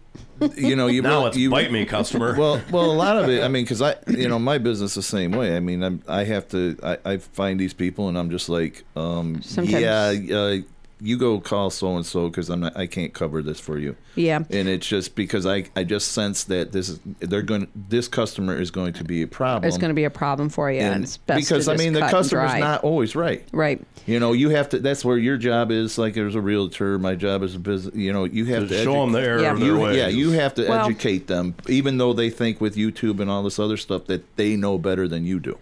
you 0.56 0.76
know, 0.76 0.86
you 0.86 1.02
now 1.02 1.16
really- 1.18 1.28
it's 1.28 1.36
you, 1.36 1.50
bite 1.50 1.72
me, 1.72 1.84
customer. 1.84 2.36
Well, 2.38 2.60
well, 2.70 2.90
a 2.90 2.92
lot 2.92 3.16
of 3.16 3.28
it. 3.28 3.42
I 3.42 3.48
mean, 3.48 3.64
because 3.64 3.82
I, 3.82 3.96
you 4.08 4.28
know, 4.28 4.38
my 4.38 4.58
business 4.58 4.94
the 4.94 5.02
same 5.02 5.32
way. 5.32 5.56
I 5.56 5.60
mean, 5.60 5.82
I'm, 5.82 6.02
I 6.06 6.24
have 6.24 6.48
to. 6.50 6.78
I, 6.82 6.98
I 7.04 7.16
find 7.18 7.58
these 7.58 7.72
people, 7.74 8.08
and 8.08 8.16
I'm 8.16 8.30
just 8.30 8.48
like, 8.48 8.84
um, 8.94 9.42
Sometimes- 9.42 9.80
yeah, 10.30 10.36
uh, 10.36 10.56
you 11.00 11.18
go 11.18 11.38
call 11.40 11.68
so 11.68 11.96
and 11.96 12.06
so 12.06 12.28
because 12.28 12.48
I'm 12.48 12.60
not. 12.60 12.76
I 12.76 12.86
can't 12.86 13.12
cover 13.12 13.42
this 13.42 13.60
for 13.60 13.78
you. 13.78 13.96
Yeah. 14.14 14.44
And 14.50 14.68
it's 14.68 14.86
just 14.86 15.14
because 15.14 15.44
I, 15.44 15.64
I 15.76 15.84
just 15.84 16.12
sense 16.12 16.44
that 16.44 16.72
this 16.72 16.88
is 16.88 17.00
they're 17.20 17.42
going. 17.42 17.68
This 17.74 18.08
customer 18.08 18.58
is 18.58 18.70
going 18.70 18.94
to 18.94 19.04
be 19.04 19.22
a 19.22 19.26
problem. 19.26 19.68
It's 19.68 19.76
going 19.76 19.90
to 19.90 19.94
be 19.94 20.04
a 20.04 20.10
problem 20.10 20.48
for 20.48 20.70
you, 20.70 20.80
and, 20.80 20.94
And 20.94 21.04
it's 21.04 21.18
best 21.18 21.40
because 21.40 21.66
to 21.66 21.72
I 21.72 21.76
mean, 21.76 21.92
the 21.92 22.00
cut 22.00 22.06
and 22.08 22.16
customer's 22.18 22.54
not 22.54 22.82
always 22.82 23.14
right. 23.14 23.46
right. 23.52 23.80
You 24.06 24.20
know, 24.20 24.32
you 24.32 24.50
have 24.50 24.70
to. 24.70 24.78
That's 24.78 25.04
where 25.04 25.18
your 25.18 25.36
job 25.36 25.70
is. 25.70 25.98
Like, 25.98 26.16
as 26.16 26.34
a 26.34 26.40
realtor, 26.40 26.98
my 26.98 27.14
job 27.14 27.42
is 27.42 27.54
a 27.54 27.58
business. 27.58 27.94
You 27.94 28.12
know, 28.12 28.24
you 28.24 28.46
have 28.46 28.62
to 28.62 28.68
to 28.68 28.82
show 28.84 28.94
edu- 28.94 29.04
them 29.04 29.12
the 29.12 29.20
error 29.20 29.42
Yeah. 29.42 29.52
of 29.52 29.60
their 29.60 29.68
you, 29.68 29.78
ways. 29.78 29.96
yeah, 29.96 30.08
you 30.08 30.30
have 30.30 30.54
to 30.54 30.66
Well- 30.68 30.86
educate 30.86 31.26
them, 31.26 31.54
even 31.68 31.98
though 31.98 32.12
they 32.14 32.30
think 32.30 32.60
with 32.60 32.76
YouTube 32.76 33.20
and 33.20 33.30
all 33.30 33.42
this 33.42 33.58
other 33.58 33.76
stuff 33.76 34.06
that 34.06 34.36
they 34.36 34.56
know 34.56 34.78
better 34.78 35.06
than 35.08 35.26
you 35.26 35.40
do. 35.40 35.58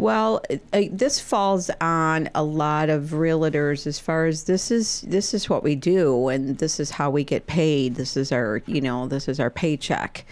Well, 0.00 0.40
uh, 0.72 0.84
this 0.90 1.20
falls 1.20 1.70
on 1.78 2.30
a 2.34 2.42
lot 2.42 2.88
of 2.88 3.10
realtors 3.10 3.86
as 3.86 3.98
far 3.98 4.24
as 4.24 4.44
this 4.44 4.70
is 4.70 5.02
this 5.02 5.34
is 5.34 5.50
what 5.50 5.62
we 5.62 5.74
do 5.74 6.28
and 6.28 6.56
this 6.56 6.80
is 6.80 6.92
how 6.92 7.10
we 7.10 7.22
get 7.22 7.46
paid. 7.46 7.96
This 7.96 8.16
is 8.16 8.32
our, 8.32 8.62
you 8.64 8.80
know, 8.80 9.06
this 9.08 9.28
is 9.28 9.38
our 9.38 9.50
paycheck. 9.50 10.24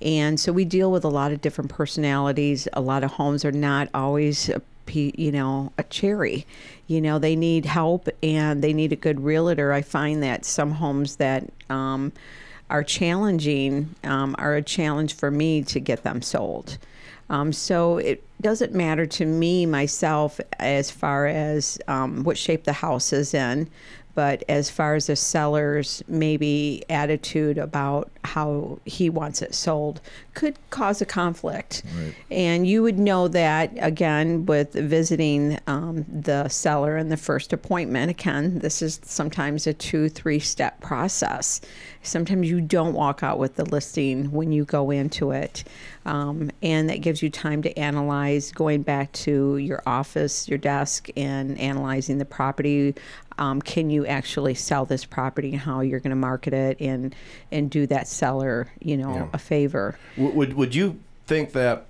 And 0.00 0.40
so 0.40 0.52
we 0.52 0.64
deal 0.64 0.90
with 0.90 1.04
a 1.04 1.08
lot 1.08 1.30
of 1.30 1.40
different 1.40 1.70
personalities. 1.70 2.66
A 2.72 2.80
lot 2.80 3.04
of 3.04 3.12
homes 3.12 3.44
are 3.44 3.52
not 3.52 3.88
always 3.94 4.48
a 4.48 4.60
you 4.92 5.30
know, 5.30 5.72
a 5.78 5.84
cherry. 5.84 6.44
You 6.88 7.00
know, 7.00 7.20
they 7.20 7.36
need 7.36 7.64
help 7.64 8.08
and 8.24 8.60
they 8.60 8.72
need 8.72 8.92
a 8.92 8.96
good 8.96 9.20
realtor. 9.20 9.72
I 9.72 9.82
find 9.82 10.20
that 10.24 10.44
some 10.44 10.72
homes 10.72 11.16
that 11.16 11.48
um, 11.70 12.12
are 12.70 12.82
challenging 12.82 13.94
um, 14.02 14.34
are 14.38 14.56
a 14.56 14.62
challenge 14.62 15.14
for 15.14 15.30
me 15.30 15.62
to 15.62 15.78
get 15.78 16.02
them 16.02 16.22
sold. 16.22 16.76
Um, 17.30 17.52
so 17.52 17.98
it 17.98 18.22
doesn't 18.40 18.74
matter 18.74 19.06
to 19.06 19.24
me 19.24 19.64
myself 19.66 20.40
as 20.58 20.90
far 20.90 21.26
as 21.26 21.78
um, 21.88 22.24
what 22.24 22.36
shape 22.36 22.64
the 22.64 22.72
house 22.72 23.12
is 23.12 23.32
in, 23.32 23.70
but 24.14 24.44
as 24.48 24.70
far 24.70 24.94
as 24.94 25.06
the 25.06 25.16
seller's 25.16 26.02
maybe 26.08 26.84
attitude 26.88 27.58
about 27.58 28.10
how 28.24 28.78
he 28.84 29.10
wants 29.10 29.42
it 29.42 29.54
sold 29.54 30.00
could 30.34 30.56
cause 30.70 31.00
a 31.00 31.06
conflict. 31.06 31.82
And 32.30 32.66
you 32.66 32.82
would 32.82 32.98
know 32.98 33.28
that 33.28 33.72
again 33.78 34.46
with 34.46 34.72
visiting 34.74 35.58
um, 35.66 36.04
the 36.08 36.48
seller 36.48 36.96
in 36.96 37.08
the 37.08 37.16
first 37.16 37.52
appointment. 37.52 38.10
Again, 38.10 38.58
this 38.60 38.82
is 38.82 39.00
sometimes 39.04 39.66
a 39.66 39.74
two, 39.74 40.08
three 40.08 40.38
step 40.38 40.80
process. 40.80 41.60
Sometimes 42.02 42.48
you 42.48 42.60
don't 42.60 42.94
walk 42.94 43.22
out 43.22 43.38
with 43.38 43.56
the 43.56 43.64
listing 43.64 44.30
when 44.30 44.52
you 44.52 44.64
go 44.64 44.90
into 44.90 45.30
it. 45.30 45.64
Um, 46.04 46.50
and 46.62 46.88
that 46.88 47.00
gives 47.00 47.22
you 47.22 47.30
time 47.30 47.62
to 47.62 47.78
analyze 47.78 48.50
going 48.50 48.82
back 48.82 49.12
to 49.12 49.56
your 49.58 49.82
office, 49.86 50.48
your 50.48 50.58
desk, 50.58 51.08
and 51.16 51.58
analyzing 51.58 52.18
the 52.18 52.24
property. 52.24 52.94
Um, 53.38 53.60
can 53.62 53.90
you 53.90 54.06
actually 54.06 54.54
sell 54.54 54.84
this 54.84 55.04
property 55.04 55.52
and 55.52 55.60
how 55.60 55.80
you're 55.80 56.00
going 56.00 56.10
to 56.10 56.16
market 56.16 56.52
it 56.52 56.80
and 56.80 57.14
and 57.50 57.70
do 57.70 57.86
that 57.86 58.08
seller, 58.08 58.68
you 58.80 58.96
know, 58.96 59.28
a 59.32 59.38
favor? 59.38 59.98
Would 60.16 60.54
would 60.54 60.74
you 60.74 60.98
think 61.26 61.52
that 61.52 61.86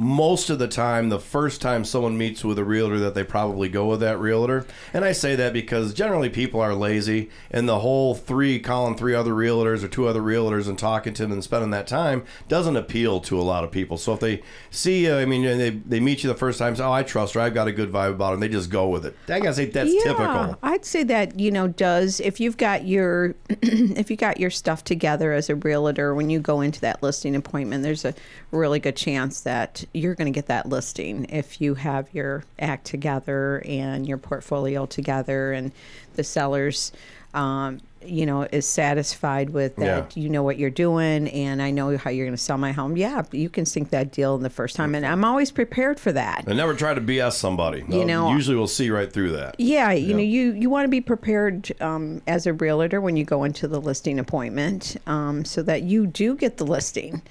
most 0.00 0.48
of 0.48 0.60
the 0.60 0.68
time, 0.68 1.08
the 1.08 1.18
first 1.18 1.60
time 1.60 1.84
someone 1.84 2.16
meets 2.16 2.44
with 2.44 2.56
a 2.56 2.64
realtor, 2.64 3.00
that 3.00 3.14
they 3.14 3.24
probably 3.24 3.68
go 3.68 3.86
with 3.86 3.98
that 3.98 4.20
realtor? 4.20 4.64
And 4.94 5.04
I 5.04 5.10
say 5.10 5.34
that 5.34 5.52
because 5.52 5.92
generally 5.92 6.30
people 6.30 6.60
are 6.60 6.72
lazy, 6.72 7.30
and 7.50 7.68
the 7.68 7.80
whole 7.80 8.14
three 8.14 8.60
calling 8.60 8.96
three 8.96 9.12
other 9.12 9.32
realtors 9.32 9.82
or 9.82 9.88
two 9.88 10.06
other 10.06 10.20
realtors 10.20 10.68
and 10.68 10.78
talking 10.78 11.14
to 11.14 11.22
them 11.22 11.32
and 11.32 11.42
spending 11.42 11.70
that 11.70 11.88
time 11.88 12.24
doesn't 12.46 12.76
appeal 12.76 13.18
to 13.22 13.40
a 13.40 13.42
lot 13.42 13.64
of 13.64 13.72
people. 13.72 13.98
So 13.98 14.12
if 14.14 14.20
they 14.20 14.42
see 14.70 15.04
you, 15.04 15.16
I 15.16 15.24
mean, 15.24 15.42
they, 15.42 15.70
they 15.70 15.98
meet 15.98 16.22
you 16.22 16.28
the 16.28 16.36
first 16.36 16.60
time, 16.60 16.76
say, 16.76 16.84
oh, 16.84 16.92
I 16.92 17.02
trust 17.02 17.34
her, 17.34 17.40
I've 17.40 17.54
got 17.54 17.66
a 17.66 17.72
good 17.72 17.90
vibe 17.90 18.12
about 18.12 18.28
her, 18.28 18.34
and 18.34 18.42
they 18.42 18.48
just 18.48 18.70
go 18.70 18.88
with 18.88 19.04
it. 19.04 19.16
I 19.28 19.40
gotta 19.40 19.54
say 19.54 19.64
that's 19.64 19.92
typical. 20.04 20.56
I'd 20.62 20.84
say 20.84 21.02
that 21.04 21.40
you 21.40 21.50
know 21.50 21.66
does 21.66 22.20
if 22.20 22.38
you've 22.38 22.56
got 22.56 22.86
your 22.86 23.34
if 23.48 24.12
you 24.12 24.16
got 24.16 24.38
your 24.38 24.50
stuff 24.50 24.84
together 24.84 25.32
as 25.32 25.50
a 25.50 25.56
realtor 25.56 26.14
when 26.14 26.30
you 26.30 26.38
go 26.38 26.60
into 26.60 26.80
that 26.82 27.02
listing 27.02 27.34
appointment, 27.34 27.82
there's 27.82 28.04
a 28.04 28.14
really 28.52 28.78
good 28.78 28.96
chance 28.96 29.40
that 29.40 29.84
you're 29.92 30.14
going 30.14 30.32
to 30.32 30.36
get 30.36 30.46
that 30.46 30.68
listing 30.68 31.26
if 31.30 31.60
you 31.60 31.74
have 31.74 32.12
your 32.12 32.44
act 32.58 32.84
together 32.86 33.62
and 33.64 34.06
your 34.06 34.18
portfolio 34.18 34.86
together 34.86 35.52
and 35.52 35.72
the 36.14 36.24
sellers. 36.24 36.92
Um, 37.34 37.80
you 38.04 38.26
know, 38.26 38.42
is 38.52 38.66
satisfied 38.66 39.50
with 39.50 39.76
that. 39.76 40.16
Yeah. 40.16 40.22
You 40.22 40.28
know 40.28 40.42
what 40.42 40.56
you're 40.56 40.70
doing, 40.70 41.28
and 41.28 41.60
I 41.60 41.70
know 41.70 41.96
how 41.96 42.10
you're 42.10 42.24
going 42.24 42.36
to 42.36 42.42
sell 42.42 42.56
my 42.56 42.72
home. 42.72 42.96
Yeah, 42.96 43.22
you 43.32 43.50
can 43.50 43.66
sink 43.66 43.90
that 43.90 44.12
deal 44.12 44.34
in 44.36 44.42
the 44.42 44.50
first 44.50 44.76
time, 44.76 44.94
and 44.94 45.04
I'm 45.04 45.24
always 45.24 45.50
prepared 45.50 45.98
for 45.98 46.12
that. 46.12 46.44
And 46.46 46.56
never 46.56 46.74
try 46.74 46.94
to 46.94 47.00
BS 47.00 47.32
somebody. 47.32 47.84
You 47.88 48.04
know- 48.04 48.32
usually 48.32 48.56
we'll 48.56 48.66
see 48.66 48.88
right 48.90 49.12
through 49.12 49.32
that. 49.32 49.56
Yeah, 49.58 49.90
you 49.90 50.14
know, 50.14 50.22
you 50.22 50.52
you 50.52 50.70
want 50.70 50.84
to 50.84 50.88
be 50.88 51.00
prepared 51.00 51.70
um, 51.82 52.22
as 52.26 52.46
a 52.46 52.52
realtor 52.52 53.00
when 53.00 53.16
you 53.16 53.24
go 53.24 53.44
into 53.44 53.66
the 53.66 53.80
listing 53.80 54.18
appointment, 54.18 54.96
um, 55.06 55.44
so 55.44 55.62
that 55.64 55.82
you 55.82 56.06
do 56.06 56.34
get 56.34 56.56
the 56.56 56.64
listing. 56.66 57.22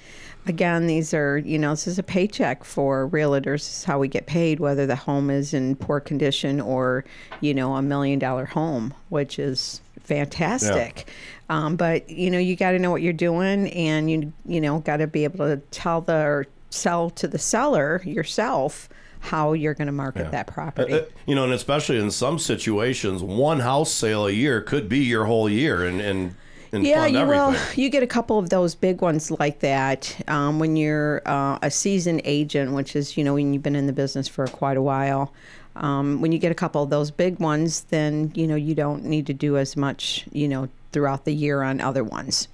Again, 0.48 0.88
these 0.88 1.14
are 1.14 1.38
you 1.38 1.60
know 1.60 1.72
this 1.72 1.88
is 1.88 2.00
a 2.00 2.04
paycheck 2.04 2.64
for 2.64 3.10
realtors. 3.10 3.60
This 3.60 3.80
is 3.80 3.84
how 3.84 4.00
we 4.00 4.08
get 4.08 4.28
paid, 4.28 4.60
whether 4.60 4.86
the 4.86 4.96
home 4.96 5.30
is 5.30 5.54
in 5.54 5.76
poor 5.76 6.00
condition 6.00 6.62
or 6.62 7.04
you 7.42 7.54
know 7.54 7.76
a 7.76 7.82
million 7.82 8.18
dollar 8.18 8.46
home, 8.46 8.94
which 9.10 9.40
is 9.40 9.82
fantastic. 10.02 11.10
Um, 11.50 11.76
but 11.76 12.10
you 12.10 12.32
know 12.32 12.40
you 12.40 12.56
got 12.56 12.72
to 12.72 12.80
know 12.80 12.92
what 12.92 13.02
you're 13.02 13.14
doing, 13.14 13.70
and 13.72 14.10
you 14.10 14.34
you 14.46 14.62
know 14.62 14.80
got 14.80 14.98
to 14.98 15.08
be 15.08 15.26
able 15.26 15.46
to 15.48 15.58
tell 15.72 16.02
the 16.02 16.16
or 16.16 16.48
sell 16.70 17.10
to 17.12 17.28
the 17.28 17.38
seller 17.38 18.02
yourself 18.06 18.90
how 19.20 19.54
you're 19.54 19.74
going 19.74 19.88
to 19.88 19.92
market 19.92 20.32
that 20.32 20.48
property. 20.48 20.94
Uh, 20.94 20.98
uh, 20.98 21.06
you 21.26 21.36
know, 21.36 21.44
and 21.44 21.54
especially 21.54 21.98
in 21.98 22.12
some 22.12 22.40
situations, 22.40 23.24
one 23.24 23.60
house 23.60 23.92
sale 23.92 24.28
a 24.28 24.32
year 24.32 24.62
could 24.62 24.88
be 24.88 25.00
your 25.00 25.26
whole 25.26 25.50
year 25.50 25.86
and 25.86 26.02
and, 26.02 26.36
and 26.72 26.86
yeah, 26.86 27.06
you 27.06 27.26
will. 27.26 27.56
You 27.76 27.90
get 27.90 28.04
a 28.04 28.08
couple 28.08 28.38
of 28.40 28.50
those 28.50 28.76
big 28.76 29.02
ones 29.02 29.32
like 29.32 29.60
that 29.60 30.16
um, 30.28 30.60
when 30.60 30.76
you're 30.76 31.22
uh, 31.26 31.60
a 31.62 31.72
seasoned 31.72 32.22
agent, 32.24 32.74
which 32.74 32.96
is 32.96 33.18
you 33.18 33.24
know 33.24 33.36
when 33.36 33.54
you've 33.54 33.64
been 33.64 33.76
in 33.76 33.88
the 33.88 33.94
business 33.94 34.28
for 34.28 34.48
quite 34.48 34.78
a 34.78 34.82
while. 34.82 35.34
Um, 35.76 36.22
when 36.22 36.32
you 36.32 36.40
get 36.40 36.52
a 36.52 36.56
couple 36.56 36.82
of 36.82 36.90
those 36.90 37.12
big 37.12 37.40
ones, 37.40 37.82
then 37.90 38.32
you 38.36 38.48
know 38.48 38.56
you 38.56 38.76
don't 38.76 39.04
need 39.04 39.28
to 39.28 39.34
do 39.34 39.58
as 39.58 39.78
much 39.78 40.26
you 40.32 40.48
know 40.48 40.70
throughout 40.92 41.26
the 41.26 41.34
year 41.34 41.62
on 41.62 41.82
other 41.82 42.04
ones. 42.04 42.48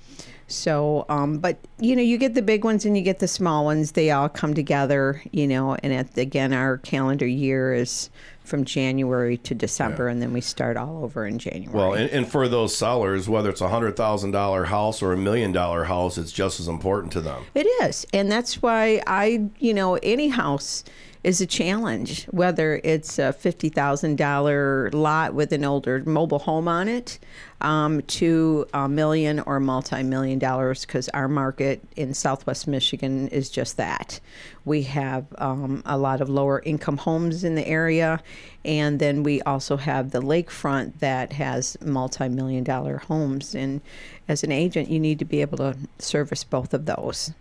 So, 0.48 1.06
um, 1.10 1.40
but 1.40 1.58
you 1.80 1.96
know, 1.96 2.02
you 2.02 2.18
get 2.18 2.36
the 2.36 2.42
big 2.42 2.64
ones 2.64 2.86
and 2.86 2.96
you 2.96 3.04
get 3.04 3.20
the 3.20 3.28
small 3.28 3.66
ones. 3.66 3.94
They 3.94 4.12
all 4.12 4.30
come 4.30 4.54
together, 4.54 5.22
you 5.32 5.48
know. 5.48 5.76
And 5.76 5.94
at, 5.94 6.18
again, 6.18 6.54
our 6.54 6.78
calendar 6.78 7.26
year 7.26 7.74
is 7.74 8.10
from 8.44 8.66
January 8.66 9.38
to 9.38 9.56
December, 9.56 10.08
and 10.08 10.22
then 10.22 10.34
we 10.34 10.42
start 10.42 10.78
all 10.78 11.04
over 11.04 11.26
in 11.26 11.40
January. 11.40 11.74
Well, 11.74 11.94
and, 11.94 12.10
and 12.10 12.28
for 12.28 12.48
those 12.48 12.76
sellers, 12.76 13.30
whether 13.30 13.50
it's 13.50 13.62
a 13.62 13.70
hundred 13.70 13.96
thousand 13.96 14.32
dollar 14.32 14.66
house 14.66 15.02
or 15.02 15.14
a 15.14 15.18
million 15.18 15.52
dollar 15.52 15.86
house, 15.86 16.18
it's 16.18 16.32
just 16.32 16.60
as 16.60 16.68
important 16.68 17.12
to 17.14 17.22
them. 17.22 17.44
It 17.56 17.68
is. 17.84 18.06
And 18.14 18.32
that's 18.32 18.62
why 18.62 19.02
I, 19.08 19.50
you 19.60 19.74
know, 19.74 19.96
any 20.04 20.28
house 20.30 20.84
is 21.24 21.40
a 21.40 21.46
challenge, 21.46 22.26
whether 22.26 22.82
it's 22.84 23.18
a 23.18 23.34
$50,000 23.34 24.94
lot 24.94 25.34
with 25.34 25.54
an 25.54 25.64
older 25.64 26.04
mobile 26.06 26.40
home 26.40 26.68
on 26.68 26.90
it 26.90 27.18
um, 27.62 28.02
to 28.02 28.66
a 28.74 28.90
million 28.90 29.40
or 29.40 29.60
multi 29.62 30.04
million 30.04 30.38
dollars, 30.38 30.86
because 30.86 31.08
our 31.10 31.30
market 31.30 31.82
in 31.96 32.14
Southwest 32.14 32.68
Michigan 32.68 33.30
is 33.30 33.50
just 33.50 33.78
that. 33.78 34.20
We 34.66 34.84
have 34.84 35.26
um, 35.38 35.82
a 35.86 35.98
lot 35.98 36.20
of 36.20 36.28
lower 36.28 36.62
income 36.66 36.98
homes 36.98 37.46
in 37.46 37.56
the 37.56 37.66
area, 37.66 38.22
and 38.66 39.00
then 39.00 39.24
we 39.24 39.42
also 39.44 39.78
have 39.78 40.12
the 40.12 40.22
lakefront 40.22 41.00
that 41.00 41.32
has 41.34 41.78
multi 41.82 42.28
million 42.28 42.66
dollar 42.66 42.98
homes. 42.98 43.56
And 43.56 43.80
as 44.28 44.44
an 44.44 44.52
agent, 44.52 44.90
you 44.90 45.00
need 45.00 45.20
to 45.20 45.26
be 45.26 45.40
able 45.40 45.58
to 45.60 45.78
service 46.00 46.44
both 46.44 46.74
of 46.74 46.86
those 46.86 47.32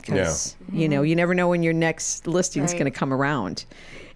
because 0.00 0.56
you 0.72 0.88
know 0.88 1.02
you 1.02 1.14
never 1.16 1.34
know 1.34 1.48
when 1.48 1.62
your 1.62 1.72
next 1.72 2.26
listing 2.26 2.62
is 2.64 2.72
Right. 2.72 2.78
going 2.80 2.92
to 2.92 2.98
come 2.98 3.12
around. 3.12 3.64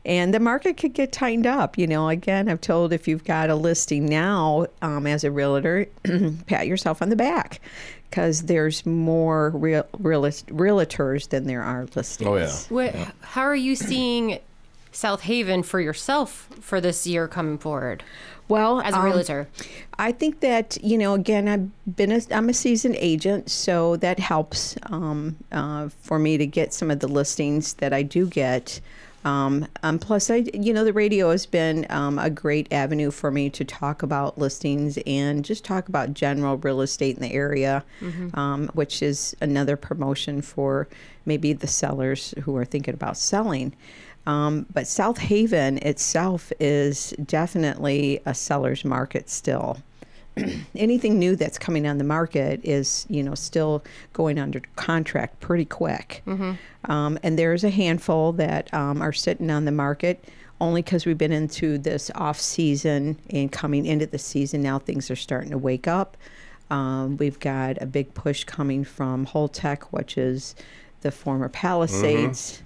And 0.05 0.35
the 0.35 0.41
market 0.41 0.77
could 0.79 0.95
get 0.95 1.13
tightened 1.13 1.47
up 1.47 1.79
you 1.79 1.87
know. 1.87 2.09
Again 2.09 2.49
i've 2.49 2.61
told 2.61 2.93
if 2.93 3.07
you've 3.07 3.25
got 3.25 3.51
a 3.51 3.55
listing 3.55 4.07
now 4.07 4.67
um, 4.83 5.07
as 5.07 5.23
a 5.25 5.31
realtor 5.31 5.87
pat 6.47 6.67
yourself 6.67 7.01
on 7.03 7.09
the 7.09 7.17
back 7.17 7.61
because 8.11 8.43
there's 8.43 8.85
more 8.85 9.51
real, 9.51 9.87
realist, 9.99 10.47
realtors 10.49 11.29
than 11.31 11.47
there 11.47 11.63
are 11.63 11.87
listings. 11.95 12.29
Oh 12.29 12.37
yeah. 12.37 12.53
What, 12.69 12.95
How 13.23 13.43
are 13.43 13.57
you 13.57 13.75
seeing 13.75 14.39
South 14.93 15.23
Haven 15.23 15.63
for 15.63 15.81
yourself 15.81 16.49
for 16.61 16.81
this 16.81 17.07
year 17.07 17.27
coming 17.27 17.59
forward 17.59 18.05
well 18.53 18.81
as 18.81 18.95
a 18.95 18.99
um, 18.99 19.05
realtor? 19.05 19.49
I 19.99 20.13
think 20.13 20.41
that 20.41 20.79
you 20.83 20.99
know, 20.99 21.15
again, 21.15 21.49
I've 21.49 21.97
been 21.97 22.13
a, 22.13 22.21
I'm 22.31 22.49
a 22.49 22.55
seasoned 22.55 22.97
agent, 22.99 23.51
so 23.51 23.97
that 23.97 24.19
helps 24.19 24.77
um, 24.85 25.37
uh, 25.51 25.89
for 26.01 26.19
me 26.19 26.37
to 26.39 26.47
get 26.47 26.73
some 26.73 26.91
of 26.91 27.01
the 27.01 27.09
listings 27.09 27.75
that 27.75 27.93
I 27.93 28.03
do 28.03 28.27
get. 28.27 28.81
Um, 29.25 29.69
um, 29.85 30.01
plus, 30.01 30.31
I 30.31 30.45
you 30.53 30.73
know, 30.73 30.85
the 30.85 30.93
radio 30.93 31.31
has 31.31 31.47
been 31.47 31.87
um, 31.91 32.19
a 32.19 32.29
great 32.29 32.73
avenue 32.73 33.13
for 33.13 33.31
me 33.31 33.51
to 33.51 33.65
talk 33.65 34.03
about 34.03 34.37
listings 34.37 34.99
and 35.07 35.45
just 35.45 35.65
talk 35.65 35.89
about 35.89 36.13
general 36.13 36.57
real 36.57 36.81
estate 36.81 37.17
in 37.17 37.23
the 37.23 37.33
area, 37.33 37.85
um, 38.35 38.69
which 38.75 39.01
is 39.01 39.37
another 39.41 39.77
promotion 39.77 40.43
for 40.43 40.89
maybe 41.25 41.53
the 41.53 41.69
sellers 41.69 42.35
who 42.43 42.57
are 42.57 42.65
thinking 42.65 42.95
about 42.95 43.17
selling. 43.17 43.73
Um, 44.27 44.67
but 44.73 44.87
South 44.87 45.19
Haven 45.19 45.79
itself 45.79 46.53
is 46.61 47.11
definitely 47.25 48.21
a 48.25 48.35
seller's 48.35 48.85
market 48.85 49.29
still. 49.29 49.79
Anything 50.77 51.19
new 51.19 51.37
that's 51.37 51.59
coming 51.59 51.87
on 51.87 51.99
the 51.99 52.05
market 52.05 52.61
is, 52.63 53.05
you 53.11 53.23
know, 53.23 53.35
still 53.35 53.83
going 54.13 54.39
under 54.39 54.61
contract 54.77 55.41
pretty 55.41 55.65
quick. 55.65 56.23
Um, 56.85 57.19
and 57.23 57.39
there's 57.39 57.65
a 57.65 57.71
handful 57.71 58.33
that 58.35 58.73
um, 58.73 59.03
are 59.03 59.13
sitting 59.13 59.51
on 59.51 59.65
the 59.65 59.73
market 59.73 60.25
only 60.61 60.81
because 60.81 61.05
we've 61.05 61.19
been 61.19 61.33
into 61.33 61.77
this 61.77 62.11
off 62.15 62.41
season 62.41 63.19
and 63.31 63.51
coming 63.51 63.85
into 63.85 64.07
the 64.07 64.19
season 64.19 64.63
now 64.63 64.79
things 64.79 65.11
are 65.11 65.17
starting 65.17 65.51
to 65.51 65.59
wake 65.59 65.89
up. 65.89 66.17
Um, 66.71 67.17
we've 67.19 67.41
got 67.41 67.83
a 67.83 67.87
big 67.87 68.15
push 68.15 68.45
coming 68.45 68.85
from 68.85 69.27
Holtec, 69.27 69.83
which 69.91 70.17
is 70.17 70.55
the 71.03 71.11
former 71.11 71.49
Palisades. 71.49 72.63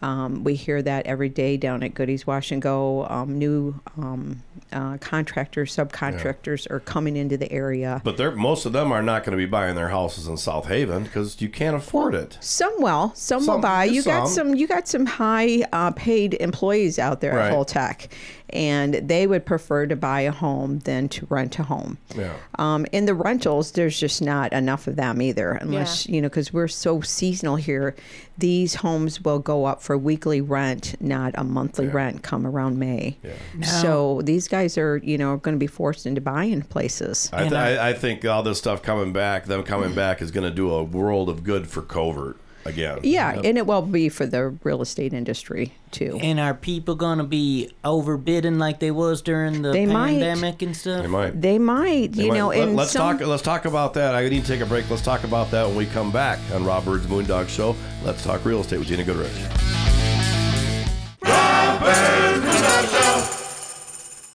Um, 0.00 0.44
we 0.44 0.54
hear 0.54 0.80
that 0.82 1.06
every 1.06 1.28
day 1.28 1.56
down 1.56 1.82
at 1.82 1.94
Goodies 1.94 2.26
Wash 2.26 2.52
and 2.52 2.62
Go. 2.62 3.06
Um, 3.08 3.38
new 3.38 3.80
um, 3.96 4.42
uh, 4.72 4.96
contractors, 4.98 5.74
subcontractors 5.74 6.70
are 6.70 6.80
coming 6.80 7.16
into 7.16 7.36
the 7.36 7.50
area. 7.50 8.00
But 8.04 8.16
they're 8.16 8.30
most 8.30 8.64
of 8.66 8.72
them 8.72 8.92
are 8.92 9.02
not 9.02 9.24
going 9.24 9.32
to 9.32 9.36
be 9.36 9.46
buying 9.46 9.74
their 9.74 9.88
houses 9.88 10.28
in 10.28 10.36
South 10.36 10.66
Haven 10.66 11.04
because 11.04 11.40
you 11.40 11.48
can't 11.48 11.74
afford 11.76 12.14
it. 12.14 12.38
Some 12.40 12.74
will, 12.78 13.12
some, 13.14 13.46
will 13.46 13.58
buy. 13.58 13.84
You 13.84 14.02
got 14.02 14.28
some. 14.28 14.48
some, 14.48 14.54
you 14.56 14.66
got 14.66 14.86
some 14.86 15.06
high 15.06 15.64
uh, 15.72 15.90
paid 15.92 16.34
employees 16.34 16.98
out 16.98 17.20
there 17.20 17.34
Right. 17.34 17.50
at 17.50 17.52
Holtec, 17.52 18.08
and 18.50 18.94
they 18.94 19.26
would 19.26 19.44
prefer 19.44 19.86
to 19.86 19.96
buy 19.96 20.22
a 20.22 20.32
home 20.32 20.78
than 20.80 21.08
to 21.10 21.26
rent 21.28 21.58
a 21.58 21.64
home. 21.64 21.98
Yeah. 22.16 22.34
Um, 22.58 22.86
in 22.92 23.06
the 23.06 23.14
rentals, 23.14 23.72
there's 23.72 23.98
just 23.98 24.22
not 24.22 24.52
enough 24.52 24.86
of 24.86 24.96
them 24.96 25.20
either, 25.20 25.52
unless 25.52 26.08
you 26.08 26.22
know, 26.22 26.28
because 26.28 26.52
we're 26.52 26.68
so 26.68 27.00
seasonal 27.00 27.56
here. 27.56 27.94
These 28.38 28.76
homes 28.76 29.20
will 29.22 29.40
go 29.40 29.64
up 29.64 29.82
for 29.82 29.98
weekly 29.98 30.40
rent, 30.40 30.94
not 31.00 31.34
a 31.36 31.42
monthly 31.42 31.88
rent, 31.88 32.22
come 32.22 32.46
around 32.46 32.78
May. 32.78 33.18
Yeah. 33.24 33.66
So 33.66 34.22
these 34.22 34.46
guys 34.46 34.78
are, 34.78 34.98
you 34.98 35.18
know, 35.18 35.36
going 35.38 35.56
to 35.56 35.58
be 35.58 35.66
forced 35.66 36.06
into 36.06 36.20
buying 36.20 36.62
places. 36.62 37.28
I, 37.32 37.40
th- 37.40 37.52
I, 37.52 37.90
I 37.90 37.92
think 37.94 38.24
all 38.24 38.44
this 38.44 38.58
stuff 38.58 38.80
coming 38.80 39.12
back, 39.12 39.46
them 39.46 39.64
coming 39.64 39.92
back, 39.92 40.22
is 40.22 40.30
going 40.30 40.48
to 40.48 40.54
do 40.54 40.72
a 40.72 40.84
world 40.84 41.28
of 41.28 41.42
good 41.42 41.68
for 41.68 41.82
Covert 41.82 42.38
again. 42.64 42.98
Yeah, 43.02 43.40
and 43.44 43.56
it 43.58 43.66
will 43.66 43.82
be 43.82 44.08
for 44.08 44.26
the 44.26 44.48
real 44.64 44.82
estate 44.82 45.12
industry 45.12 45.72
too. 45.90 46.18
And 46.22 46.38
are 46.40 46.54
people 46.54 46.94
gonna 46.94 47.24
be 47.24 47.70
overbidding 47.84 48.58
like 48.58 48.78
they 48.80 48.90
was 48.90 49.22
during 49.22 49.62
the 49.62 49.72
They 49.72 49.86
might. 49.86 50.12
pandemic 50.20 50.62
and 50.62 50.76
stuff? 50.76 51.02
They 51.02 51.08
might. 51.08 51.40
They 51.40 51.58
might, 51.58 52.12
They 52.12 52.24
you 52.24 52.28
might. 52.28 52.36
know, 52.38 52.48
Let, 52.48 52.68
and 52.68 52.80
us 52.80 52.92
some, 52.92 53.18
talk. 53.18 53.26
Let's 53.26 53.42
talk 53.42 53.64
about 53.64 53.94
that. 53.94 54.14
I 54.14 54.28
need 54.28 54.42
to 54.42 54.48
take 54.48 54.60
a 54.60 54.66
break. 54.66 54.88
Let's 54.90 55.02
talk 55.02 55.24
about 55.24 55.50
that 55.52 55.66
when 55.66 55.76
we 55.76 55.86
come 55.86 56.10
back 56.12 56.38
on 56.52 56.64
Rob 56.64 56.84
Byrd's 56.84 57.06
Moondog 57.06 57.48
Show. 57.48 57.74
Let's 58.04 58.22
talk 58.22 58.44
real 58.44 58.60
estate 58.60 58.78
with 58.78 58.88
Tina 58.88 59.04
Goodrich. 59.04 59.30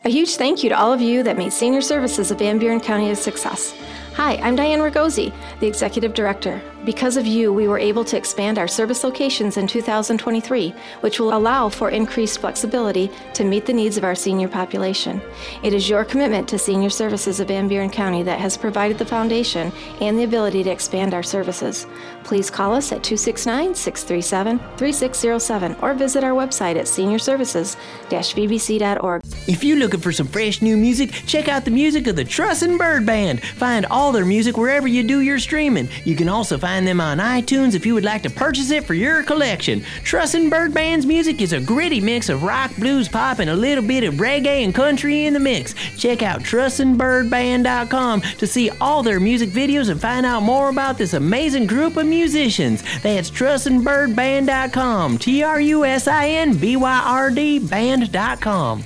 A 0.05 0.09
huge 0.09 0.36
thank 0.36 0.63
you 0.63 0.69
to 0.69 0.77
all 0.77 0.91
of 0.91 1.01
you 1.01 1.23
that 1.23 1.38
made 1.38 1.53
senior 1.53 1.81
services 1.81 2.29
of 2.31 2.39
Van 2.39 2.59
Buren 2.59 2.79
County 2.81 3.09
a 3.12 3.15
success. 3.15 3.73
Hi, 4.15 4.36
I'm 4.38 4.55
Diane 4.55 4.79
Ragosi, 4.79 5.33
the 5.62 5.67
Executive 5.67 6.13
Director. 6.13 6.62
Because 6.86 7.15
of 7.15 7.26
you, 7.26 7.54
we 7.54 7.69
were 7.69 7.80
able 7.80 8.04
to 8.04 8.17
expand 8.17 8.60
our 8.60 8.67
service 8.67 9.06
locations 9.06 9.56
in 9.56 9.67
2023, 9.67 10.76
which 11.00 11.17
will 11.17 11.34
allow 11.34 11.69
for 11.69 11.89
increased 11.89 12.41
flexibility 12.41 13.10
to 13.36 13.46
meet 13.46 13.65
the 13.65 13.72
needs 13.72 13.96
of 13.96 14.04
our 14.04 14.15
senior 14.15 14.50
population. 14.50 15.22
It 15.63 15.74
is 15.74 15.88
your 15.88 16.04
commitment 16.04 16.50
to 16.50 16.60
senior 16.60 16.89
services 16.89 17.39
of 17.39 17.48
Van 17.48 17.69
Buren 17.69 17.89
County 17.89 18.22
that 18.24 18.41
has 18.41 18.58
provided 18.58 18.98
the 18.98 19.06
foundation 19.06 19.72
and 20.02 20.19
the 20.19 20.26
ability 20.26 20.62
to 20.63 20.72
expand 20.72 21.13
our 21.13 21.24
services. 21.24 21.88
Please 22.26 22.50
call 22.50 22.74
us 22.74 22.91
at 22.91 23.02
269 23.02 23.76
637 23.76 24.60
3607 24.78 25.78
or 25.82 25.93
visit 25.93 26.22
our 26.22 26.32
website 26.32 26.76
at 26.76 26.86
seniorservices-vbc.org. 26.86 29.22
If 29.48 29.63
you're 29.63 29.78
looking 29.78 30.02
for 30.02 30.12
some 30.12 30.28
fresh 30.28 30.62
new 30.62 30.76
music, 30.76 31.13
check 31.28 31.48
out 31.48 31.63
the 31.63 31.72
music 31.72 32.08
of 32.08 32.17
the 32.17 32.26
Trussin' 32.26 32.78
Byrd 32.78 33.06
Band. 33.06 33.41
Find 33.41 33.86
all 33.86 34.12
their 34.12 34.26
music 34.26 34.58
wherever 34.58 34.88
you 34.88 35.04
do 35.04 35.22
your 35.22 35.39
streaming. 35.39 35.88
You 36.04 36.17
can 36.17 36.28
also 36.28 36.58
find 36.58 36.72
them 36.81 36.99
on 36.99 37.19
iTunes 37.19 37.75
if 37.75 37.86
you 37.86 37.93
would 37.93 38.03
like 38.03 38.23
to 38.23 38.29
purchase 38.29 38.71
it 38.71 38.83
for 38.83 38.95
your 38.95 39.21
collection. 39.23 39.81
Trussin' 40.03 40.49
Byrd 40.49 40.73
Band's 40.73 41.05
music 41.05 41.41
is 41.41 41.53
a 41.53 41.62
gritty 41.62 42.01
mix 42.01 42.29
of 42.29 42.41
rock, 42.41 42.75
blues, 42.77 43.07
pop, 43.07 43.38
and 43.39 43.49
a 43.49 43.55
little 43.55 43.83
bit 43.83 44.03
of 44.03 44.15
reggae 44.15 44.63
and 44.63 44.73
country 44.73 45.25
in 45.25 45.33
the 45.33 45.39
mix. 45.39 45.75
Check 45.97 46.23
out 46.23 46.41
trussinbyrdband.com 46.41 48.21
to 48.21 48.47
see 48.47 48.71
all 48.81 49.03
their 49.03 49.19
music 49.19 49.49
videos 49.49 49.89
and 49.89 50.01
find 50.01 50.25
out 50.25 50.41
more 50.41 50.69
about 50.69 50.97
this 50.97 51.13
amazing 51.13 51.67
group 51.67 51.97
of 51.97 52.07
musicians. 52.07 52.83
That's 53.01 53.29
trussinbyrdband.com. 53.29 55.17
T 55.19 55.43
R 55.43 55.62
U 55.62 55.86
S 55.86 56.07
I 56.07 56.29
N 56.29 56.57
B 56.57 56.75
Y 56.75 57.01
R 57.05 57.29
D 57.29 57.59
band.com. 57.59 58.83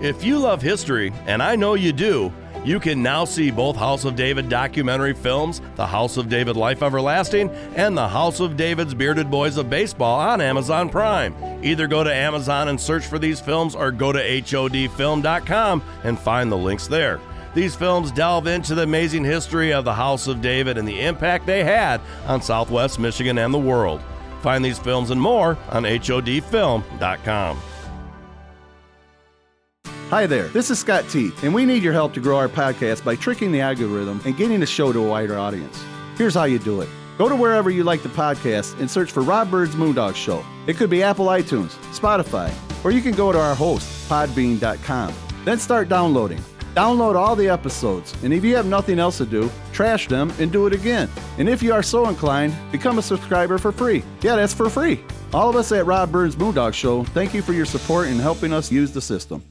If 0.00 0.22
you 0.22 0.38
love 0.38 0.60
history, 0.60 1.12
and 1.26 1.42
I 1.42 1.56
know 1.56 1.74
you 1.74 1.92
do, 1.92 2.32
you 2.64 2.80
can 2.80 3.02
now 3.02 3.24
see 3.24 3.50
both 3.50 3.76
House 3.76 4.04
of 4.04 4.16
David 4.16 4.48
documentary 4.48 5.12
films, 5.12 5.60
The 5.76 5.86
House 5.86 6.16
of 6.16 6.28
David 6.28 6.56
Life 6.56 6.82
Everlasting, 6.82 7.50
and 7.76 7.96
The 7.96 8.08
House 8.08 8.40
of 8.40 8.56
David's 8.56 8.94
Bearded 8.94 9.30
Boys 9.30 9.56
of 9.56 9.68
Baseball 9.68 10.18
on 10.20 10.40
Amazon 10.40 10.88
Prime. 10.88 11.34
Either 11.62 11.86
go 11.86 12.02
to 12.02 12.14
Amazon 12.14 12.68
and 12.68 12.80
search 12.80 13.06
for 13.06 13.18
these 13.18 13.40
films 13.40 13.74
or 13.74 13.90
go 13.90 14.12
to 14.12 14.18
HODfilm.com 14.18 15.82
and 16.04 16.18
find 16.18 16.50
the 16.50 16.56
links 16.56 16.86
there. 16.86 17.20
These 17.54 17.76
films 17.76 18.10
delve 18.10 18.46
into 18.46 18.74
the 18.74 18.82
amazing 18.82 19.24
history 19.24 19.72
of 19.72 19.84
the 19.84 19.94
House 19.94 20.26
of 20.26 20.42
David 20.42 20.76
and 20.76 20.88
the 20.88 21.02
impact 21.02 21.46
they 21.46 21.62
had 21.62 22.00
on 22.26 22.42
Southwest 22.42 22.98
Michigan 22.98 23.38
and 23.38 23.54
the 23.54 23.58
world. 23.58 24.00
Find 24.42 24.64
these 24.64 24.78
films 24.78 25.10
and 25.10 25.20
more 25.20 25.56
on 25.70 25.84
HODfilm.com. 25.84 27.60
Hi 30.10 30.26
there, 30.26 30.48
this 30.48 30.70
is 30.70 30.78
Scott 30.78 31.06
T, 31.08 31.32
and 31.42 31.52
we 31.52 31.64
need 31.64 31.82
your 31.82 31.92
help 31.92 32.12
to 32.14 32.20
grow 32.20 32.36
our 32.36 32.48
podcast 32.48 33.04
by 33.04 33.16
tricking 33.16 33.50
the 33.50 33.60
algorithm 33.62 34.20
and 34.24 34.36
getting 34.36 34.60
the 34.60 34.66
show 34.66 34.92
to 34.92 35.04
a 35.04 35.08
wider 35.08 35.38
audience. 35.38 35.82
Here's 36.16 36.34
how 36.34 36.44
you 36.44 36.58
do 36.58 36.82
it. 36.82 36.88
Go 37.18 37.28
to 37.28 37.34
wherever 37.34 37.70
you 37.70 37.84
like 37.84 38.02
the 38.02 38.10
podcast 38.10 38.78
and 38.78 38.90
search 38.90 39.10
for 39.10 39.22
Rob 39.22 39.50
Byrd's 39.50 39.74
Moondog 39.74 40.14
Show. 40.14 40.44
It 40.66 40.76
could 40.76 40.90
be 40.90 41.02
Apple 41.02 41.26
iTunes, 41.26 41.70
Spotify, 41.98 42.52
or 42.84 42.90
you 42.90 43.00
can 43.00 43.14
go 43.14 43.32
to 43.32 43.40
our 43.40 43.54
host, 43.54 44.08
podbean.com. 44.08 45.14
Then 45.44 45.58
start 45.58 45.88
downloading. 45.88 46.40
Download 46.74 47.14
all 47.16 47.34
the 47.34 47.48
episodes, 47.48 48.14
and 48.22 48.32
if 48.32 48.44
you 48.44 48.54
have 48.56 48.66
nothing 48.66 48.98
else 48.98 49.18
to 49.18 49.26
do, 49.26 49.50
trash 49.72 50.06
them, 50.06 50.32
and 50.38 50.52
do 50.52 50.66
it 50.66 50.74
again. 50.74 51.08
And 51.38 51.48
if 51.48 51.62
you 51.62 51.72
are 51.72 51.82
so 51.82 52.08
inclined, 52.08 52.54
become 52.70 52.98
a 52.98 53.02
subscriber 53.02 53.58
for 53.58 53.72
free. 53.72 54.04
Yeah, 54.20 54.36
that's 54.36 54.54
for 54.54 54.68
free. 54.68 55.02
All 55.32 55.48
of 55.48 55.56
us 55.56 55.72
at 55.72 55.86
Rob 55.86 56.12
Byrd's 56.12 56.36
Moondog 56.36 56.74
Show, 56.74 57.04
thank 57.04 57.32
you 57.32 57.42
for 57.42 57.52
your 57.52 57.66
support 57.66 58.08
in 58.08 58.18
helping 58.18 58.52
us 58.52 58.70
use 58.70 58.92
the 58.92 59.00
system. 59.00 59.42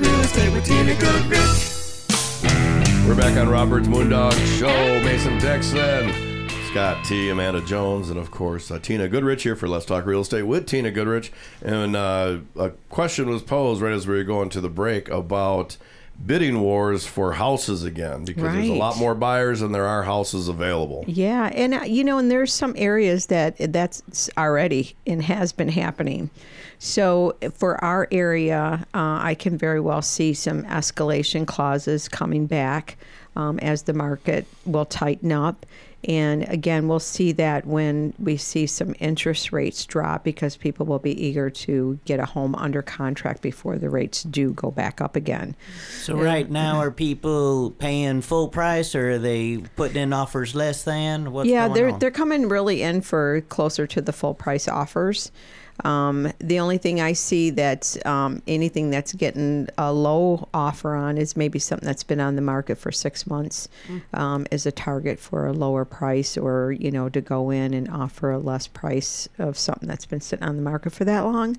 Let's 0.00 0.10
talk 0.10 0.14
real 0.14 0.20
estate 0.20 0.52
with 0.52 0.64
Tina 0.64 0.94
Goodrich. 0.94 1.38
We're 3.08 3.16
back 3.16 3.36
on 3.36 3.48
Robert's 3.48 3.88
Moondog 3.88 4.32
Show. 4.58 5.02
Mason 5.02 5.38
Dixon, 5.38 6.48
Scott 6.70 7.04
T, 7.04 7.30
Amanda 7.30 7.60
Jones, 7.62 8.10
and 8.10 8.18
of 8.18 8.30
course 8.30 8.70
uh, 8.70 8.78
Tina 8.78 9.08
Goodrich 9.08 9.42
here 9.42 9.56
for 9.56 9.66
Let's 9.66 9.84
Talk 9.84 10.06
Real 10.06 10.20
Estate 10.20 10.42
with 10.42 10.66
Tina 10.66 10.92
Goodrich. 10.92 11.32
And 11.62 11.96
uh, 11.96 12.38
a 12.56 12.70
question 12.90 13.28
was 13.28 13.42
posed 13.42 13.80
right 13.82 13.92
as 13.92 14.06
we 14.06 14.14
were 14.14 14.24
going 14.24 14.50
to 14.50 14.60
the 14.60 14.68
break 14.68 15.08
about 15.08 15.76
bidding 16.24 16.60
wars 16.60 17.06
for 17.06 17.32
houses 17.32 17.84
again 17.84 18.24
because 18.24 18.52
there's 18.52 18.68
a 18.68 18.74
lot 18.74 18.98
more 18.98 19.14
buyers 19.14 19.60
than 19.60 19.72
there 19.72 19.86
are 19.86 20.02
houses 20.02 20.48
available. 20.48 21.04
Yeah, 21.08 21.46
and 21.46 21.74
uh, 21.74 21.84
you 21.84 22.04
know, 22.04 22.18
and 22.18 22.30
there's 22.30 22.52
some 22.52 22.74
areas 22.76 23.26
that 23.26 23.56
that's 23.72 24.30
already 24.38 24.94
and 25.06 25.22
has 25.22 25.52
been 25.52 25.68
happening. 25.68 26.30
So 26.78 27.36
for 27.54 27.82
our 27.82 28.08
area, 28.10 28.86
uh, 28.94 29.18
I 29.22 29.34
can 29.34 29.58
very 29.58 29.80
well 29.80 30.02
see 30.02 30.34
some 30.34 30.62
escalation 30.64 31.46
clauses 31.46 32.08
coming 32.08 32.46
back 32.46 32.96
um, 33.36 33.58
as 33.60 33.82
the 33.82 33.94
market 33.94 34.46
will 34.64 34.84
tighten 34.84 35.32
up. 35.32 35.66
And 36.04 36.48
again, 36.48 36.86
we'll 36.86 37.00
see 37.00 37.32
that 37.32 37.66
when 37.66 38.14
we 38.20 38.36
see 38.36 38.68
some 38.68 38.94
interest 39.00 39.52
rates 39.52 39.84
drop 39.84 40.22
because 40.22 40.56
people 40.56 40.86
will 40.86 41.00
be 41.00 41.26
eager 41.26 41.50
to 41.50 41.98
get 42.04 42.20
a 42.20 42.24
home 42.24 42.54
under 42.54 42.82
contract 42.82 43.42
before 43.42 43.78
the 43.78 43.90
rates 43.90 44.22
do 44.22 44.52
go 44.52 44.70
back 44.70 45.00
up 45.00 45.16
again. 45.16 45.56
So 46.02 46.14
right 46.16 46.48
now, 46.48 46.78
are 46.78 46.92
people 46.92 47.72
paying 47.72 48.20
full 48.20 48.46
price, 48.46 48.94
or 48.94 49.12
are 49.12 49.18
they 49.18 49.58
putting 49.74 50.00
in 50.00 50.12
offers 50.12 50.54
less 50.54 50.84
than? 50.84 51.32
What's 51.32 51.48
yeah, 51.48 51.66
they're 51.66 51.90
on? 51.90 51.98
they're 51.98 52.12
coming 52.12 52.48
really 52.48 52.82
in 52.82 53.00
for 53.00 53.40
closer 53.48 53.88
to 53.88 54.00
the 54.00 54.12
full 54.12 54.34
price 54.34 54.68
offers. 54.68 55.32
Um, 55.84 56.32
the 56.38 56.58
only 56.58 56.78
thing 56.78 57.00
I 57.00 57.12
see 57.12 57.50
that's 57.50 58.04
um, 58.04 58.42
anything 58.46 58.90
that's 58.90 59.12
getting 59.12 59.68
a 59.78 59.92
low 59.92 60.48
offer 60.52 60.94
on 60.94 61.18
is 61.18 61.36
maybe 61.36 61.58
something 61.58 61.86
that's 61.86 62.02
been 62.02 62.20
on 62.20 62.36
the 62.36 62.42
market 62.42 62.78
for 62.78 62.90
six 62.90 63.26
months 63.26 63.68
um, 64.12 64.46
is 64.50 64.66
a 64.66 64.72
target 64.72 65.20
for 65.20 65.46
a 65.46 65.52
lower 65.52 65.84
price, 65.84 66.36
or 66.36 66.72
you 66.72 66.90
know 66.90 67.08
to 67.08 67.20
go 67.20 67.50
in 67.50 67.74
and 67.74 67.88
offer 67.88 68.30
a 68.30 68.38
less 68.38 68.66
price 68.66 69.28
of 69.38 69.56
something 69.56 69.88
that's 69.88 70.06
been 70.06 70.20
sitting 70.20 70.44
on 70.44 70.56
the 70.56 70.62
market 70.62 70.92
for 70.92 71.04
that 71.04 71.20
long. 71.20 71.56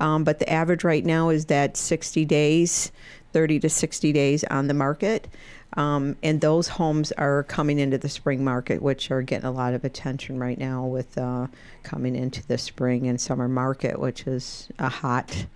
Um, 0.00 0.24
but 0.24 0.38
the 0.38 0.50
average 0.50 0.84
right 0.84 1.04
now 1.04 1.28
is 1.28 1.46
that 1.46 1.76
60 1.76 2.24
days, 2.24 2.92
30 3.32 3.60
to 3.60 3.68
60 3.68 4.12
days 4.12 4.44
on 4.44 4.68
the 4.68 4.74
market. 4.74 5.28
Um, 5.74 6.16
and 6.22 6.40
those 6.40 6.68
homes 6.68 7.12
are 7.12 7.42
coming 7.44 7.78
into 7.78 7.98
the 7.98 8.08
spring 8.08 8.42
market, 8.42 8.82
which 8.82 9.10
are 9.10 9.22
getting 9.22 9.46
a 9.46 9.52
lot 9.52 9.74
of 9.74 9.84
attention 9.84 10.38
right 10.38 10.58
now 10.58 10.84
with 10.84 11.18
uh, 11.18 11.48
coming 11.82 12.16
into 12.16 12.46
the 12.46 12.58
spring 12.58 13.06
and 13.06 13.20
summer 13.20 13.48
market, 13.48 14.00
which 14.00 14.26
is 14.26 14.68
a 14.78 14.88
hot 14.88 15.46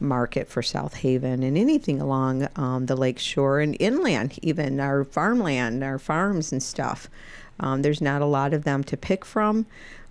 market 0.00 0.48
for 0.48 0.62
South 0.62 0.94
Haven 0.94 1.42
and 1.42 1.56
anything 1.56 2.00
along 2.00 2.48
um, 2.56 2.86
the 2.86 2.96
lake 2.96 3.20
shore 3.20 3.60
and 3.60 3.76
inland, 3.78 4.38
even 4.42 4.80
our 4.80 5.04
farmland, 5.04 5.84
our 5.84 5.98
farms 5.98 6.52
and 6.52 6.62
stuff. 6.62 7.08
Um, 7.60 7.82
there's 7.82 8.00
not 8.00 8.20
a 8.20 8.26
lot 8.26 8.52
of 8.52 8.64
them 8.64 8.82
to 8.84 8.96
pick 8.96 9.24
from. 9.24 9.66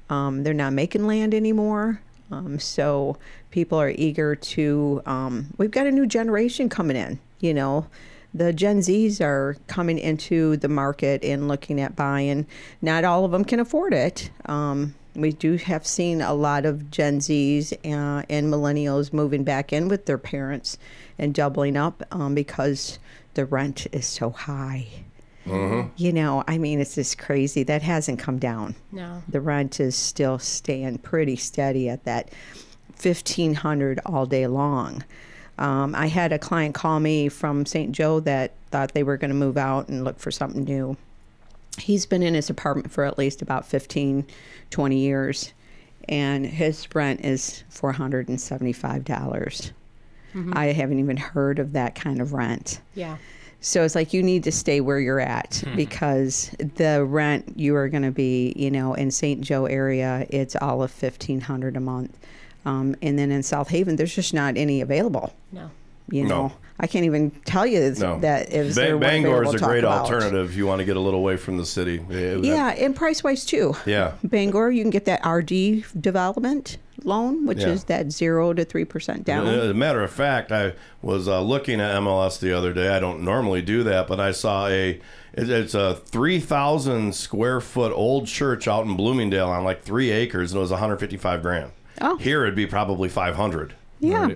Um, 0.09 0.43
they're 0.43 0.53
not 0.53 0.73
making 0.73 1.05
land 1.05 1.33
anymore. 1.33 2.01
Um, 2.31 2.59
so 2.59 3.17
people 3.51 3.79
are 3.79 3.91
eager 3.91 4.35
to. 4.35 5.01
Um, 5.05 5.47
we've 5.57 5.71
got 5.71 5.87
a 5.87 5.91
new 5.91 6.05
generation 6.05 6.69
coming 6.69 6.95
in. 6.95 7.19
You 7.39 7.53
know, 7.53 7.87
the 8.33 8.53
Gen 8.53 8.79
Zs 8.79 9.21
are 9.21 9.57
coming 9.67 9.97
into 9.97 10.57
the 10.57 10.69
market 10.69 11.23
and 11.23 11.47
looking 11.47 11.79
at 11.81 11.95
buying. 11.95 12.47
Not 12.81 13.03
all 13.03 13.25
of 13.25 13.31
them 13.31 13.43
can 13.43 13.59
afford 13.59 13.93
it. 13.93 14.29
Um, 14.45 14.95
we 15.15 15.31
do 15.33 15.57
have 15.57 15.85
seen 15.85 16.21
a 16.21 16.33
lot 16.33 16.65
of 16.65 16.89
Gen 16.89 17.19
Zs 17.19 17.73
uh, 17.73 18.23
and 18.29 18.51
millennials 18.51 19.11
moving 19.11 19.43
back 19.43 19.73
in 19.73 19.89
with 19.89 20.05
their 20.05 20.17
parents 20.17 20.77
and 21.19 21.33
doubling 21.33 21.75
up 21.75 22.03
um, 22.11 22.33
because 22.33 22.99
the 23.33 23.45
rent 23.45 23.87
is 23.91 24.05
so 24.05 24.29
high. 24.29 24.87
You 25.43 26.13
know, 26.13 26.43
I 26.47 26.59
mean, 26.59 26.79
it's 26.79 26.95
just 26.95 27.17
crazy. 27.17 27.63
That 27.63 27.81
hasn't 27.81 28.19
come 28.19 28.37
down. 28.37 28.75
No. 28.91 29.23
The 29.27 29.41
rent 29.41 29.79
is 29.79 29.95
still 29.95 30.37
staying 30.37 30.99
pretty 30.99 31.35
steady 31.35 31.89
at 31.89 32.03
that 32.05 32.29
fifteen 32.95 33.55
hundred 33.55 33.99
all 34.05 34.27
day 34.27 34.45
long. 34.45 35.03
Um, 35.61 35.93
I 35.93 36.07
had 36.07 36.33
a 36.33 36.39
client 36.39 36.73
call 36.73 36.99
me 36.99 37.29
from 37.29 37.67
St. 37.67 37.91
Joe 37.91 38.19
that 38.21 38.53
thought 38.71 38.93
they 38.93 39.03
were 39.03 39.15
going 39.17 39.29
to 39.29 39.35
move 39.35 39.57
out 39.57 39.89
and 39.89 40.03
look 40.03 40.17
for 40.19 40.31
something 40.31 40.63
new. 40.63 40.97
He's 41.77 42.07
been 42.07 42.23
in 42.23 42.33
his 42.33 42.49
apartment 42.49 42.91
for 42.91 43.05
at 43.05 43.17
least 43.17 43.41
about 43.43 43.65
15, 43.67 44.25
20 44.71 44.97
years, 44.97 45.53
and 46.09 46.45
his 46.45 46.87
rent 46.95 47.23
is 47.23 47.63
$475. 47.71 49.03
dollars 49.05 49.71
I 50.53 50.67
haven't 50.67 50.99
even 50.99 51.17
heard 51.17 51.59
of 51.59 51.73
that 51.73 51.93
kind 51.93 52.21
of 52.21 52.31
rent. 52.33 52.79
Yeah. 52.95 53.17
So 53.59 53.83
it's 53.83 53.95
like 53.95 54.13
you 54.13 54.23
need 54.23 54.43
to 54.45 54.51
stay 54.51 54.79
where 54.81 54.99
you're 54.99 55.19
at 55.19 55.61
because 55.75 56.55
the 56.57 57.05
rent 57.05 57.53
you 57.57 57.75
are 57.75 57.89
going 57.89 58.03
to 58.03 58.11
be, 58.11 58.53
you 58.55 58.71
know, 58.71 58.93
in 58.95 59.11
St. 59.11 59.41
Joe 59.41 59.65
area, 59.65 60.25
it's 60.29 60.55
all 60.55 60.81
of 60.81 60.89
fifteen 60.89 61.41
hundred 61.41 61.75
a 61.77 61.81
month, 61.81 62.17
um, 62.65 62.95
and 63.01 63.17
then 63.17 63.31
in 63.31 63.43
South 63.43 63.69
Haven, 63.69 63.95
there's 63.95 64.13
just 64.13 64.33
not 64.33 64.57
any 64.57 64.81
available. 64.81 65.33
No. 65.51 65.69
You 66.09 66.23
No. 66.23 66.29
know, 66.47 66.53
I 66.79 66.87
can't 66.87 67.05
even 67.05 67.31
tell 67.45 67.65
you 67.65 67.93
No, 67.99 68.19
that 68.19 68.51
if 68.51 68.69
Ba- 68.69 68.73
there 68.81 68.97
Bangor 68.97 69.43
is 69.45 69.53
a 69.53 69.59
great 69.59 69.83
about. 69.83 70.01
alternative 70.01 70.49
if 70.49 70.57
you 70.57 70.65
want 70.67 70.79
to 70.79 70.85
get 70.85 70.97
a 70.97 70.99
little 70.99 71.19
away 71.19 71.37
from 71.37 71.57
the 71.57 71.65
city. 71.65 72.01
Yeah, 72.09 72.35
Yeah, 72.37 72.67
and 72.71 72.95
price 72.95 73.23
wise 73.23 73.45
too. 73.45 73.75
Yeah. 73.85 74.13
Bangor, 74.23 74.71
you 74.71 74.83
can 74.83 74.89
get 74.89 75.05
that 75.05 75.25
RD 75.25 75.85
development 75.99 76.77
loan, 77.03 77.45
which 77.45 77.59
Yeah. 77.59 77.69
is 77.69 77.85
that 77.85 78.11
zero 78.11 78.51
to 78.53 78.65
three 78.65 78.83
percent 78.85 79.23
down. 79.25 79.47
As 79.47 79.69
a 79.69 79.73
matter 79.73 80.03
of 80.03 80.11
fact, 80.11 80.51
I 80.51 80.73
was 81.01 81.27
uh, 81.27 81.41
looking 81.41 81.79
at 81.79 81.95
MLS 81.95 82.39
the 82.39 82.51
other 82.51 82.73
day. 82.73 82.89
I 82.89 82.99
don't 82.99 83.21
normally 83.23 83.61
do 83.61 83.83
that, 83.83 84.07
but 84.07 84.19
I 84.19 84.31
saw 84.31 84.67
a 84.67 84.99
it's 85.33 85.73
a 85.73 85.95
three 85.95 86.39
thousand 86.39 87.15
square 87.15 87.61
foot 87.61 87.93
old 87.95 88.27
church 88.27 88.67
out 88.67 88.85
in 88.85 88.97
Bloomingdale 88.97 89.47
on 89.49 89.63
like 89.63 89.83
three 89.83 90.11
acres, 90.11 90.51
and 90.51 90.57
it 90.57 90.61
was 90.61 90.71
one 90.71 90.79
hundred 90.79 90.97
fifty 90.97 91.15
five 91.17 91.41
grand. 91.41 91.71
Oh. 91.99 92.17
Here 92.17 92.43
it'd 92.43 92.55
be 92.55 92.67
probably 92.67 93.09
five 93.09 93.35
hundred. 93.35 93.73
Yeah. 93.99 94.29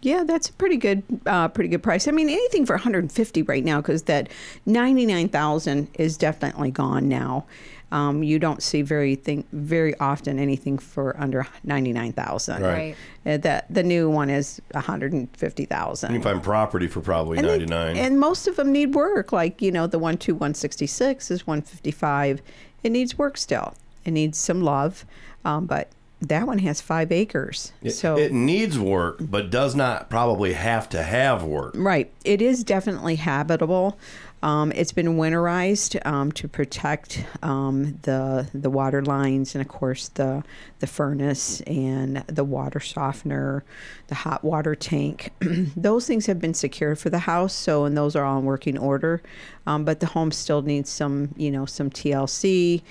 Yeah, 0.00 0.22
that's 0.24 0.48
a 0.48 0.52
pretty 0.52 0.76
good, 0.76 1.02
uh, 1.26 1.48
pretty 1.48 1.68
good 1.68 1.82
price. 1.82 2.06
I 2.06 2.12
mean, 2.12 2.28
anything 2.28 2.64
for 2.66 2.74
150 2.74 3.42
right 3.42 3.64
now, 3.64 3.78
because 3.80 4.04
that 4.04 4.28
99,000 4.64 5.88
is 5.98 6.16
definitely 6.16 6.70
gone 6.70 7.08
now. 7.08 7.46
Um, 7.90 8.22
you 8.22 8.38
don't 8.38 8.62
see 8.62 8.82
very 8.82 9.16
thing 9.16 9.42
very 9.52 9.98
often 9.98 10.38
anything 10.38 10.78
for 10.78 11.18
under 11.20 11.48
99,000. 11.64 12.62
Right. 12.62 12.94
Uh, 13.26 13.38
that 13.38 13.66
the 13.70 13.82
new 13.82 14.08
one 14.08 14.30
is 14.30 14.60
You 14.72 14.78
150,000. 14.78 16.12
can 16.12 16.22
find 16.22 16.42
property 16.44 16.86
for 16.86 17.00
probably 17.00 17.38
And 17.38 17.46
they- 17.48 17.58
ninety 17.58 17.66
nine. 17.66 17.96
And 17.96 18.20
most 18.20 18.46
of 18.46 18.54
them 18.56 18.70
need 18.70 18.94
work. 18.94 19.32
Like, 19.32 19.60
you 19.62 19.72
know, 19.72 19.86
the 19.88 19.98
one 19.98 20.16
two 20.18 20.34
one 20.34 20.54
sixty 20.54 20.86
six 20.86 21.28
is 21.30 21.46
155. 21.46 22.40
It 22.84 22.90
needs 22.92 23.16
work 23.18 23.36
still. 23.36 23.74
It 24.04 24.12
needs 24.12 24.38
some 24.38 24.60
love. 24.62 25.04
Um, 25.44 25.66
but 25.66 25.88
that 26.20 26.46
one 26.46 26.58
has 26.58 26.80
five 26.80 27.12
acres. 27.12 27.72
so 27.90 28.16
it 28.18 28.32
needs 28.32 28.78
work, 28.78 29.18
but 29.20 29.50
does 29.50 29.74
not 29.74 30.10
probably 30.10 30.54
have 30.54 30.88
to 30.90 31.02
have 31.02 31.44
work. 31.44 31.74
Right. 31.76 32.10
It 32.24 32.42
is 32.42 32.64
definitely 32.64 33.16
habitable. 33.16 33.98
Um, 34.40 34.70
it's 34.72 34.92
been 34.92 35.16
winterized 35.16 36.04
um, 36.06 36.30
to 36.32 36.46
protect 36.46 37.24
um, 37.42 37.98
the 38.02 38.48
the 38.54 38.70
water 38.70 39.02
lines 39.04 39.56
and 39.56 39.62
of 39.62 39.68
course 39.68 40.10
the 40.10 40.44
the 40.78 40.86
furnace 40.86 41.60
and 41.62 42.18
the 42.28 42.44
water 42.44 42.78
softener, 42.78 43.64
the 44.06 44.14
hot 44.14 44.44
water 44.44 44.76
tank. 44.76 45.32
those 45.76 46.06
things 46.06 46.26
have 46.26 46.38
been 46.38 46.54
secured 46.54 47.00
for 47.00 47.10
the 47.10 47.18
house, 47.20 47.52
so 47.52 47.84
and 47.84 47.96
those 47.96 48.14
are 48.14 48.24
all 48.24 48.38
in 48.38 48.44
working 48.44 48.78
order. 48.78 49.22
Um, 49.66 49.84
but 49.84 49.98
the 50.00 50.06
home 50.06 50.30
still 50.30 50.62
needs 50.62 50.88
some, 50.88 51.34
you 51.36 51.50
know, 51.50 51.66
some 51.66 51.90
TLC, 51.90 52.82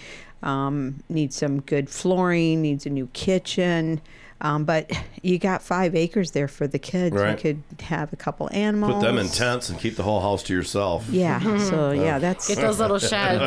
um, 0.43 1.03
needs 1.09 1.35
some 1.35 1.61
good 1.61 1.89
flooring, 1.89 2.61
needs 2.61 2.85
a 2.85 2.89
new 2.89 3.07
kitchen. 3.13 4.01
Um, 4.39 4.65
but 4.65 4.91
you 5.23 5.39
got 5.39 5.63
five 5.63 5.95
acres 5.95 6.31
there 6.31 6.47
for 6.47 6.67
the 6.67 6.77
kids. 6.79 7.15
Right. 7.15 7.31
You 7.31 7.37
could 7.71 7.81
have 7.81 8.13
a 8.13 8.15
couple 8.15 8.49
animals. 8.53 8.93
Put 8.95 9.01
them 9.01 9.17
in 9.17 9.27
tents 9.29 9.69
and 9.69 9.79
keep 9.79 9.95
the 9.95 10.03
whole 10.03 10.21
house 10.21 10.43
to 10.43 10.53
yourself. 10.53 11.07
Yeah. 11.09 11.39
So 11.57 11.91
yeah, 11.91 12.19
that's. 12.19 12.47
Get 12.47 12.57
those 12.59 12.79
little 12.79 12.99
sheds. 12.99 13.41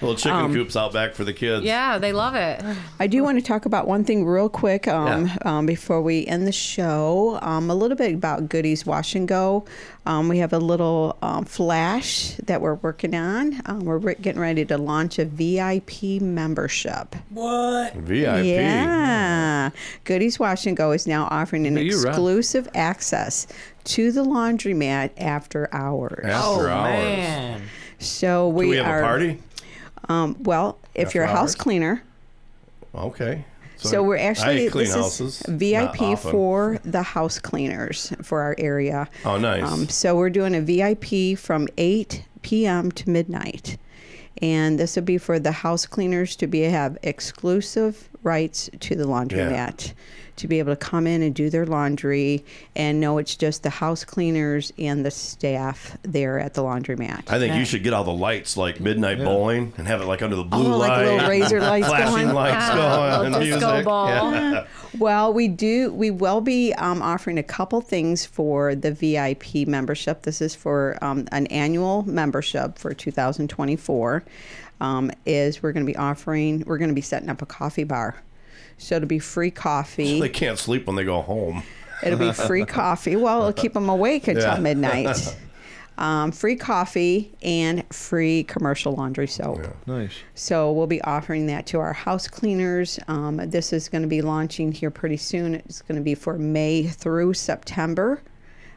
Little 0.00 0.14
chicken 0.14 0.32
Um, 0.38 0.54
coops 0.54 0.76
out 0.76 0.92
back 0.92 1.14
for 1.14 1.24
the 1.24 1.32
kids. 1.32 1.64
yeah, 1.64 1.98
they 1.98 2.12
love 2.12 2.34
it. 2.36 2.62
I 3.00 3.06
do 3.08 3.22
want 3.24 3.38
to 3.38 3.44
talk 3.44 3.66
about 3.66 3.86
one 3.88 4.04
thing 4.04 4.24
real 4.24 4.48
quick 4.48 4.86
um, 4.86 5.30
um, 5.44 5.66
before 5.66 6.00
we 6.00 6.24
end 6.26 6.46
the 6.46 6.52
show. 6.52 7.38
Um, 7.42 7.70
a 7.70 7.74
little 7.74 7.96
bit 7.96 8.14
about 8.14 8.48
Goodies 8.48 8.86
Wash 8.86 9.14
and 9.14 9.26
Go. 9.26 9.64
Um, 10.06 10.28
we 10.28 10.38
have 10.38 10.52
a 10.52 10.58
little 10.60 11.18
um, 11.20 11.44
flash 11.44 12.36
that 12.44 12.60
we're 12.60 12.74
working 12.76 13.14
on. 13.16 13.60
Um, 13.66 13.80
we're 13.80 13.98
re- 13.98 14.14
getting 14.20 14.40
ready 14.40 14.64
to 14.66 14.78
launch 14.78 15.18
a 15.18 15.24
VIP 15.24 16.22
membership. 16.22 17.16
What? 17.30 17.94
VIP. 17.94 18.44
Yeah. 18.44 19.70
Goodies 20.04 20.38
Wash 20.38 20.66
and 20.66 20.76
Go 20.76 20.92
is 20.92 21.06
now 21.06 21.28
offering 21.30 21.66
an 21.66 21.74
Look 21.74 21.80
at 21.82 21.86
you, 21.86 22.06
exclusive 22.06 22.68
access 22.74 23.46
to 23.84 24.12
the 24.12 24.24
laundromat 24.24 25.10
after 25.18 25.68
hours. 25.72 26.24
After 26.24 26.68
oh 26.68 26.72
hours. 26.72 26.92
man. 26.92 27.62
So 27.98 28.48
we, 28.48 28.66
Do 28.66 28.70
we 28.70 28.76
have 28.76 28.86
are. 28.86 29.00
a 29.00 29.04
party? 29.04 29.42
Um, 30.08 30.36
well, 30.40 30.78
if 30.94 31.06
After 31.08 31.18
you're 31.18 31.24
a 31.24 31.28
house 31.28 31.50
hours? 31.50 31.54
cleaner, 31.56 32.02
Okay. 32.94 33.44
so, 33.76 34.02
we're 34.02 34.16
actually 34.16 34.66
I 34.66 34.70
clean 34.70 34.84
this 34.86 34.94
houses. 34.94 35.42
is 35.42 35.46
VIP 35.48 36.18
for 36.18 36.78
the 36.84 37.02
house 37.02 37.38
cleaners 37.38 38.12
for 38.22 38.40
our 38.42 38.54
area. 38.58 39.08
Oh, 39.24 39.36
nice. 39.38 39.62
Um, 39.64 39.88
so 39.88 40.14
we're 40.16 40.30
doing 40.30 40.54
a 40.54 40.60
VIP 40.60 41.38
from 41.38 41.68
8 41.76 42.22
p.m. 42.42 42.90
to 42.92 43.10
midnight. 43.10 43.76
And 44.42 44.78
this 44.78 44.96
would 44.96 45.04
be 45.04 45.18
for 45.18 45.38
the 45.38 45.52
house 45.52 45.86
cleaners 45.86 46.36
to 46.36 46.46
be 46.46 46.60
have 46.62 46.98
exclusive 47.02 48.08
rights 48.22 48.68
to 48.80 48.94
the 48.94 49.04
laundromat, 49.04 49.94
to 50.36 50.48
be 50.48 50.58
able 50.58 50.72
to 50.72 50.76
come 50.76 51.06
in 51.06 51.22
and 51.22 51.34
do 51.34 51.50
their 51.50 51.66
laundry 51.66 52.44
and 52.74 53.00
know 53.00 53.18
it's 53.18 53.34
just 53.36 53.62
the 53.62 53.70
house 53.70 54.04
cleaners 54.04 54.72
and 54.78 55.04
the 55.04 55.10
staff 55.10 55.96
there 56.02 56.38
at 56.38 56.54
the 56.54 56.62
laundromat. 56.62 57.24
I 57.30 57.38
think 57.38 57.54
you 57.56 57.64
should 57.64 57.82
get 57.82 57.92
all 57.92 58.04
the 58.04 58.12
lights 58.12 58.56
like 58.56 58.80
midnight 58.80 59.18
bowling 59.18 59.72
and 59.76 59.86
have 59.86 60.00
it 60.00 60.06
like 60.06 60.22
under 60.22 60.36
the 60.36 60.44
blue 60.44 60.74
Oh, 60.74 60.78
like 60.78 60.88
light, 60.90 61.04
little 61.06 61.28
razor 61.28 61.60
lights 61.60 61.86
flashing 61.88 62.22
going? 62.24 62.34
lights 62.34 62.56
Ah, 62.58 62.74
going, 62.74 63.32
little 63.32 63.34
and 63.42 63.44
disco 63.52 63.68
music. 63.70 63.84
ball. 63.84 64.32
Yeah. 64.32 64.66
Well, 64.98 65.34
we 65.34 65.48
do. 65.48 65.92
We 65.92 66.10
will 66.10 66.40
be 66.40 66.72
um, 66.72 67.02
offering 67.02 67.36
a 67.36 67.42
couple 67.42 67.82
things 67.82 68.24
for 68.24 68.74
the 68.74 68.90
VIP 68.92 69.68
membership. 69.68 70.22
This 70.22 70.40
is 70.40 70.54
for 70.54 70.96
um, 71.04 71.28
an 71.32 71.46
annual 71.48 72.02
membership 72.04 72.78
for 72.78 72.94
2024. 72.94 74.24
Um, 74.80 75.10
is 75.26 75.62
we're 75.62 75.72
going 75.72 75.84
to 75.84 75.90
be 75.92 75.96
offering. 75.96 76.62
We're 76.66 76.78
going 76.78 76.88
to 76.88 76.94
be 76.94 77.00
setting 77.02 77.28
up 77.28 77.42
a 77.42 77.46
coffee 77.46 77.84
bar, 77.84 78.16
so 78.78 78.96
it'll 78.96 79.08
be 79.08 79.18
free 79.18 79.50
coffee. 79.50 80.20
They 80.26 80.28
can't 80.28 80.58
sleep 80.58 80.86
when 80.86 80.96
they 80.96 81.04
go 81.04 81.22
home. 81.22 81.62
It'll 82.02 82.18
be 82.18 82.32
free 82.32 82.64
coffee. 82.66 83.16
Well, 83.16 83.40
it'll 83.40 83.52
keep 83.52 83.72
them 83.72 83.88
awake 83.88 84.28
until 84.28 84.42
Yeah. 84.54 84.58
midnight. 84.58 85.36
Um, 85.98 86.30
free 86.30 86.56
coffee 86.56 87.32
and 87.40 87.82
free 87.90 88.42
commercial 88.44 88.92
laundry 88.92 89.26
soap. 89.26 89.66
Nice. 89.86 90.12
So 90.34 90.70
we'll 90.70 90.86
be 90.86 91.00
offering 91.00 91.46
that 91.46 91.64
to 91.68 91.78
our 91.80 91.94
house 91.94 92.28
cleaners. 92.28 93.00
Um, 93.08 93.38
this 93.38 93.72
is 93.72 93.88
going 93.88 94.02
to 94.02 94.08
be 94.08 94.20
launching 94.20 94.72
here 94.72 94.90
pretty 94.90 95.16
soon. 95.16 95.54
It's 95.54 95.80
going 95.80 95.96
to 95.96 96.02
be 96.04 96.14
for 96.14 96.36
May 96.36 96.82
through 96.82 97.32
September. 97.32 98.20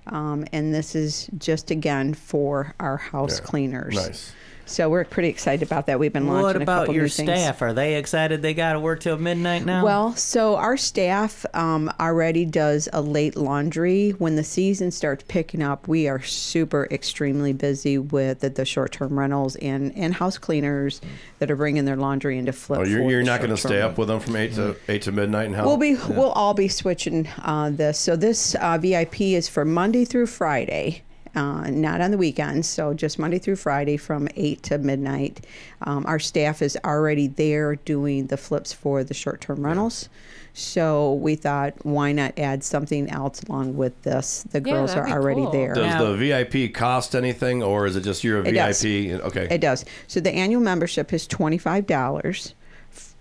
Um, 0.08 0.46
and 0.54 0.74
this 0.74 0.96
is 0.96 1.30
just 1.38 1.72
again 1.72 2.14
for 2.14 2.74
our 2.80 2.96
house 2.96 3.40
Yeah. 3.42 3.46
cleaners. 3.48 3.96
Nice. 3.96 4.32
So 4.70 4.88
we're 4.90 5.04
pretty 5.04 5.30
excited 5.30 5.68
about 5.68 5.88
that. 5.88 6.00
We've 6.00 6.14
been 6.14 6.28
launching 6.28 6.44
What 6.44 6.56
a 6.58 6.62
about 6.62 6.80
couple 6.82 6.94
your 6.94 7.04
new 7.04 7.10
things. 7.10 7.30
staff? 7.30 7.62
Are 7.62 7.74
they 7.74 7.96
excited 7.96 8.42
they 8.42 8.54
got 8.54 8.74
to 8.74 8.80
work 8.80 9.00
till 9.00 9.18
midnight 9.18 9.66
now? 9.66 9.84
Well, 9.84 10.16
so 10.16 10.56
our 10.58 10.78
staff 10.78 11.46
um, 11.56 11.92
already 12.00 12.46
does 12.46 12.88
a 12.94 13.02
late 13.02 13.36
laundry. 13.36 14.12
When 14.12 14.36
the 14.36 14.44
season 14.44 14.92
starts 14.92 15.24
picking 15.28 15.64
up, 15.64 15.88
we 15.88 16.08
are 16.08 16.22
super 16.22 16.88
extremely 16.92 17.52
busy 17.52 17.98
with 17.98 18.42
the, 18.42 18.50
the 18.50 18.66
short-term 18.66 19.18
rentals 19.18 19.56
and, 19.56 19.92
and 19.96 20.14
house 20.14 20.38
cleaners 20.38 21.02
that 21.40 21.50
are 21.50 21.56
bringing 21.56 21.86
their 21.86 21.98
laundry 21.98 22.38
into 22.38 22.54
flip. 22.54 22.82
Oh, 22.82 22.84
you're, 22.84 23.10
you're 23.10 23.24
not 23.24 23.40
going 23.40 23.50
to 23.50 23.58
stay 23.58 23.82
up 23.82 23.98
with 23.98 24.08
them 24.08 24.20
from 24.20 24.36
eight 24.36 24.54
to 24.54 24.76
eight 24.88 25.02
to 25.04 25.12
midnight 25.12 25.48
and 25.48 25.56
help. 25.56 25.68
We'll 25.68 25.78
be 25.78 25.96
we'll 26.10 26.32
all 26.32 26.54
be 26.54 26.68
switching 26.68 27.28
uh, 27.42 27.72
this. 27.72 27.98
So 27.98 28.16
this 28.16 28.56
uh, 28.56 28.78
VIP 28.78 29.22
is 29.22 29.50
for 29.50 29.66
Monday 29.66 30.06
through 30.06 30.28
Friday. 30.28 31.02
Uh, 31.36 31.70
not 31.70 32.02
on 32.02 32.10
the 32.12 32.18
weekends, 32.18 32.68
so 32.68 32.94
just 32.94 33.20
Monday 33.20 33.38
through 33.38 33.56
Friday 33.56 33.98
from 33.98 34.28
8 34.36 34.64
to 34.64 34.78
midnight. 34.80 35.46
Um, 35.84 36.04
our 36.08 36.18
staff 36.20 36.62
is 36.62 36.78
already 36.84 37.28
there 37.28 37.76
doing 37.76 38.28
the 38.28 38.38
flips 38.38 38.74
for 38.74 39.04
the 39.04 39.14
short 39.14 39.40
term 39.42 39.64
rentals. 39.66 40.10
So 40.54 41.14
we 41.14 41.36
thought, 41.36 41.74
why 41.86 42.12
not 42.12 42.38
add 42.40 42.64
something 42.64 43.10
else 43.12 43.44
along 43.44 43.78
with 43.78 44.02
this? 44.02 44.44
The 44.52 44.58
Yeah, 44.60 44.74
girls 44.74 44.96
that'd 44.96 45.12
are 45.12 45.22
already 45.22 45.42
cool. 45.44 45.52
there. 45.52 45.74
Does 45.76 45.86
Now- 45.86 46.04
the 46.12 46.18
VIP 46.18 46.68
cost 46.74 47.16
anything, 47.16 47.62
or 47.62 47.86
is 47.86 47.96
it 47.96 48.02
just 48.02 48.24
you're 48.24 48.40
a 48.42 48.48
It 48.48 48.54
does. 48.54 48.82
VIP? 48.82 49.22
Okay. 49.22 49.48
It 49.52 49.62
does. 49.62 49.86
So 50.08 50.20
the 50.20 50.32
annual 50.32 50.62
membership 50.62 51.14
is 51.14 51.28
twenty 51.28 51.60
five 51.60 51.86
dollars 51.86 52.56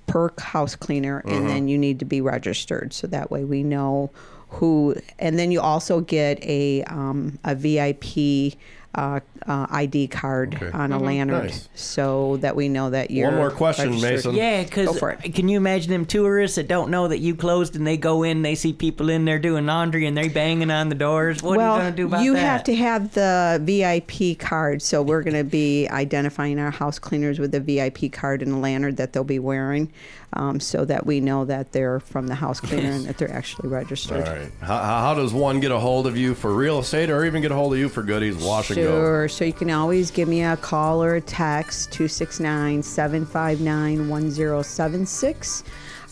per 0.06 0.30
house 0.38 0.74
cleaner, 0.74 1.22
Mm-hmm. 1.26 1.36
and 1.36 1.48
then 1.50 1.68
you 1.68 1.76
need 1.76 1.98
to 1.98 2.06
be 2.06 2.22
registered, 2.22 2.94
so 2.94 3.06
that 3.08 3.30
way 3.30 3.44
we 3.44 3.62
know 3.62 4.10
who. 4.48 4.96
And 5.18 5.38
then 5.38 5.50
you 5.50 5.60
also 5.60 6.00
get 6.00 6.42
a 6.42 6.82
um, 6.84 7.38
a 7.44 7.54
VIP. 7.54 8.58
Uh, 8.94 9.20
uh, 9.46 9.66
ID 9.70 10.08
card 10.08 10.54
Okay. 10.54 10.70
on 10.72 10.92
a 10.92 10.98
lantern, 10.98 11.44
Nice. 11.44 11.68
so 11.74 12.38
that 12.38 12.56
we 12.56 12.68
know 12.68 12.90
that 12.90 13.10
you're. 13.10 13.28
One 13.28 13.36
more 13.36 13.50
question, 13.50 13.90
registered. 13.90 14.12
Mason. 14.12 14.34
yeah, 14.34 14.64
because 14.64 14.98
can 15.34 15.48
you 15.48 15.56
imagine 15.56 15.90
them 15.92 16.04
tourists 16.04 16.56
that 16.56 16.68
don't 16.68 16.90
know 16.90 17.06
that 17.06 17.18
you 17.18 17.34
closed 17.34 17.76
and 17.76 17.86
they 17.86 17.96
go 17.96 18.22
in, 18.24 18.42
they 18.42 18.54
see 18.54 18.72
people 18.72 19.08
in 19.08 19.24
there 19.24 19.38
doing 19.38 19.66
laundry 19.66 20.06
and 20.06 20.16
they're 20.16 20.30
banging 20.30 20.70
on 20.70 20.88
the 20.88 20.94
doors? 20.94 21.42
What 21.42 21.58
well, 21.58 21.74
are 21.74 21.76
you 21.76 21.82
going 21.82 21.92
to 21.92 21.96
do 21.96 22.06
about 22.06 22.22
you 22.24 22.32
that? 22.32 22.40
You 22.40 22.44
have 22.46 22.64
to 22.64 22.76
have 22.76 23.14
the 23.14 23.60
VIP 23.62 24.38
card. 24.38 24.82
So 24.82 25.02
we're 25.02 25.22
going 25.22 25.36
to 25.36 25.44
be 25.44 25.86
identifying 25.88 26.58
our 26.58 26.70
house 26.70 26.98
cleaners 26.98 27.38
with 27.38 27.52
the 27.52 27.60
VIP 27.60 28.10
card 28.10 28.42
and 28.42 28.52
a 28.52 28.56
lantern 28.56 28.96
that 28.96 29.12
they'll 29.12 29.22
be 29.22 29.38
wearing, 29.38 29.92
um, 30.34 30.60
so 30.60 30.84
that 30.84 31.06
we 31.06 31.20
know 31.20 31.44
that 31.46 31.72
they're 31.72 32.00
from 32.00 32.26
the 32.26 32.34
house 32.34 32.60
cleaner 32.60 32.90
and 32.90 33.06
that 33.06 33.16
they're 33.18 33.32
actually 33.32 33.68
registered. 33.68 34.26
right. 34.26 34.50
How, 34.60 34.78
how 34.78 35.14
does 35.14 35.32
one 35.32 35.58
get 35.60 35.70
a 35.70 35.78
hold 35.78 36.06
of 36.06 36.16
you 36.16 36.34
for 36.34 36.52
real 36.54 36.78
estate, 36.80 37.08
or 37.10 37.24
even 37.24 37.40
get 37.42 37.50
a 37.50 37.54
hold 37.54 37.72
of 37.72 37.78
you 37.78 37.88
for 37.88 38.02
goodies? 38.02 38.36
Wash 38.36 38.68
and 38.70 38.76
go. 38.76 38.82
Sure. 38.90 39.28
So 39.28 39.44
you 39.44 39.52
can 39.54 39.70
always 39.70 40.10
give 40.10 40.28
me 40.28 40.42
a 40.42 40.56
call 40.56 41.02
or 41.02 41.14
a 41.14 41.20
text 41.20 41.90
269 41.92 42.82
759 42.82 44.08
1076. 44.08 45.64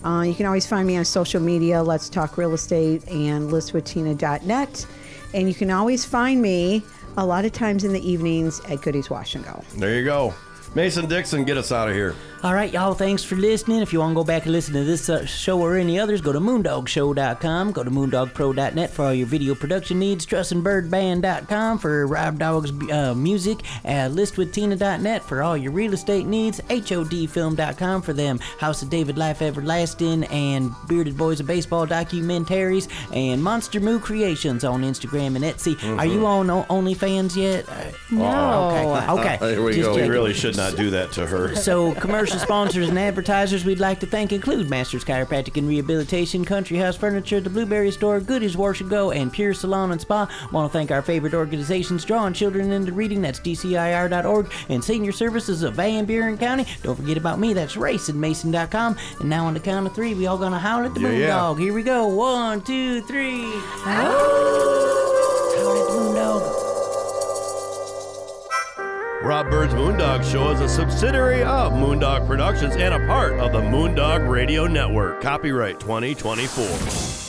Uh, 0.04 0.22
You 0.22 0.34
can 0.34 0.46
always 0.46 0.66
find 0.66 0.86
me 0.86 0.96
on 0.96 1.04
social 1.04 1.40
media, 1.40 1.82
Let's 1.82 2.08
Talk 2.08 2.36
Real 2.38 2.52
Estate 2.54 3.06
and 3.08 3.50
listwithtina.net. 3.50 4.86
And 5.34 5.48
you 5.48 5.54
can 5.54 5.70
always 5.70 6.04
find 6.04 6.40
me 6.40 6.82
a 7.18 7.24
lot 7.26 7.44
of 7.44 7.52
times 7.52 7.84
in 7.84 7.92
the 7.92 8.08
evenings 8.08 8.60
at 8.68 8.80
Goodies 8.82 9.10
Wash 9.10 9.34
and 9.34 9.44
Go. 9.44 9.62
There 9.78 9.94
you 9.98 10.04
go. 10.04 10.34
Mason 10.76 11.08
Dixon, 11.08 11.44
get 11.44 11.56
us 11.56 11.72
out 11.72 11.88
of 11.88 11.94
here. 11.94 12.14
All 12.42 12.52
right, 12.52 12.70
y'all, 12.70 12.92
thanks 12.92 13.24
for 13.24 13.34
listening. 13.34 13.80
If 13.80 13.94
you 13.94 13.98
want 14.00 14.10
to 14.10 14.14
go 14.14 14.22
back 14.22 14.42
and 14.42 14.52
listen 14.52 14.74
to 14.74 14.84
this 14.84 15.08
uh, 15.08 15.24
show 15.24 15.58
or 15.58 15.76
any 15.76 15.98
others, 15.98 16.20
go 16.20 16.32
to 16.32 16.38
moondogshow.com. 16.38 17.72
Go 17.72 17.82
to 17.82 17.90
moondogpro.net 17.90 18.90
for 18.90 19.06
all 19.06 19.14
your 19.14 19.26
video 19.26 19.54
production 19.54 19.98
needs. 19.98 20.26
Trussinbyrdband.com 20.26 21.78
for 21.78 22.06
Rob 22.06 22.38
Dog's 22.38 22.70
uh, 22.92 23.14
music. 23.14 23.60
Uh, 23.86 24.08
listwithtina.net 24.10 25.24
for 25.24 25.42
all 25.42 25.56
your 25.56 25.72
real 25.72 25.94
estate 25.94 26.26
needs. 26.26 26.60
HODfilm.com 26.60 28.02
for 28.02 28.12
them 28.12 28.38
House 28.60 28.82
of 28.82 28.90
David 28.90 29.16
Life 29.16 29.40
Everlasting 29.40 30.24
and 30.24 30.70
Bearded 30.88 31.16
Boys 31.16 31.40
of 31.40 31.46
Baseball 31.46 31.86
documentaries. 31.86 32.86
And 33.16 33.42
Monster 33.42 33.80
Moo 33.80 33.98
Creations 33.98 34.62
on 34.62 34.82
Instagram 34.82 35.36
and 35.36 35.44
Etsy. 35.44 35.82
Are 35.98 36.06
you 36.06 36.26
on 36.26 36.50
O- 36.50 36.66
OnlyFans 36.68 37.34
yet? 37.34 37.66
Uh, 37.66 37.90
No. 38.10 38.90
Okay, 38.94 39.10
okay. 39.12 39.38
There 39.56 39.62
we 39.62 39.72
Just 39.76 39.88
go. 39.88 39.94
We 39.96 40.06
really 40.08 40.34
should 40.34 40.56
not 40.56 40.65
do 40.70 40.90
that 40.90 41.12
to 41.12 41.26
her. 41.26 41.54
So, 41.54 41.94
commercial 41.94 42.38
sponsors 42.38 42.88
and 42.88 42.98
advertisers 42.98 43.64
we'd 43.64 43.78
like 43.80 44.00
to 44.00 44.06
thank 44.06 44.32
include 44.32 44.68
Masters 44.70 45.04
Chiropractic 45.04 45.56
and 45.56 45.68
Rehabilitation, 45.68 46.44
Country 46.44 46.76
House 46.78 46.96
Furniture, 46.96 47.40
The 47.40 47.50
Blueberry 47.50 47.90
Store, 47.90 48.20
Goodies 48.20 48.56
Wash 48.56 48.80
and 48.80 48.90
Go, 48.90 49.10
and 49.10 49.32
Pure 49.32 49.54
Salon 49.54 49.92
and 49.92 50.00
Spa. 50.00 50.28
Want 50.52 50.70
to 50.70 50.76
thank 50.78 50.90
our 50.90 51.02
favorite 51.02 51.34
organizations 51.34 52.04
drawing 52.04 52.32
children 52.32 52.72
into 52.72 52.92
reading. 52.92 53.20
That's 53.22 53.40
DCIR.org 53.40 54.50
and 54.68 54.82
Senior 54.82 55.12
Services 55.12 55.62
of 55.62 55.74
Van 55.74 56.04
Buren 56.04 56.38
County. 56.38 56.66
Don't 56.82 56.96
forget 56.96 57.16
about 57.16 57.38
me. 57.38 57.52
That's 57.52 57.76
RacingMason.com. 57.76 58.96
And 59.20 59.28
now 59.28 59.46
on 59.46 59.54
the 59.54 59.60
count 59.60 59.86
of 59.86 59.94
three, 59.94 60.14
we 60.14 60.26
all 60.26 60.38
gonna 60.38 60.58
howl 60.58 60.84
at 60.84 60.94
the 60.94 61.00
Yeah, 61.00 61.08
moon 61.08 61.20
yeah. 61.20 61.26
dog. 61.28 61.58
Here 61.58 61.72
we 61.74 61.82
go. 61.82 62.06
One, 62.08 62.60
two, 62.62 63.02
three. 63.02 63.44
Howl 63.82 65.35
Rob 69.26 69.50
Byrd's 69.50 69.74
Moondog 69.74 70.22
Show 70.22 70.52
is 70.52 70.60
a 70.60 70.68
subsidiary 70.68 71.42
of 71.42 71.72
Moondog 71.72 72.28
Productions 72.28 72.76
and 72.76 72.94
a 72.94 73.04
part 73.08 73.32
of 73.40 73.50
the 73.50 73.60
Moondog 73.60 74.28
Radio 74.28 74.68
Network. 74.68 75.20
Copyright 75.20 75.80
2024. 75.80 77.25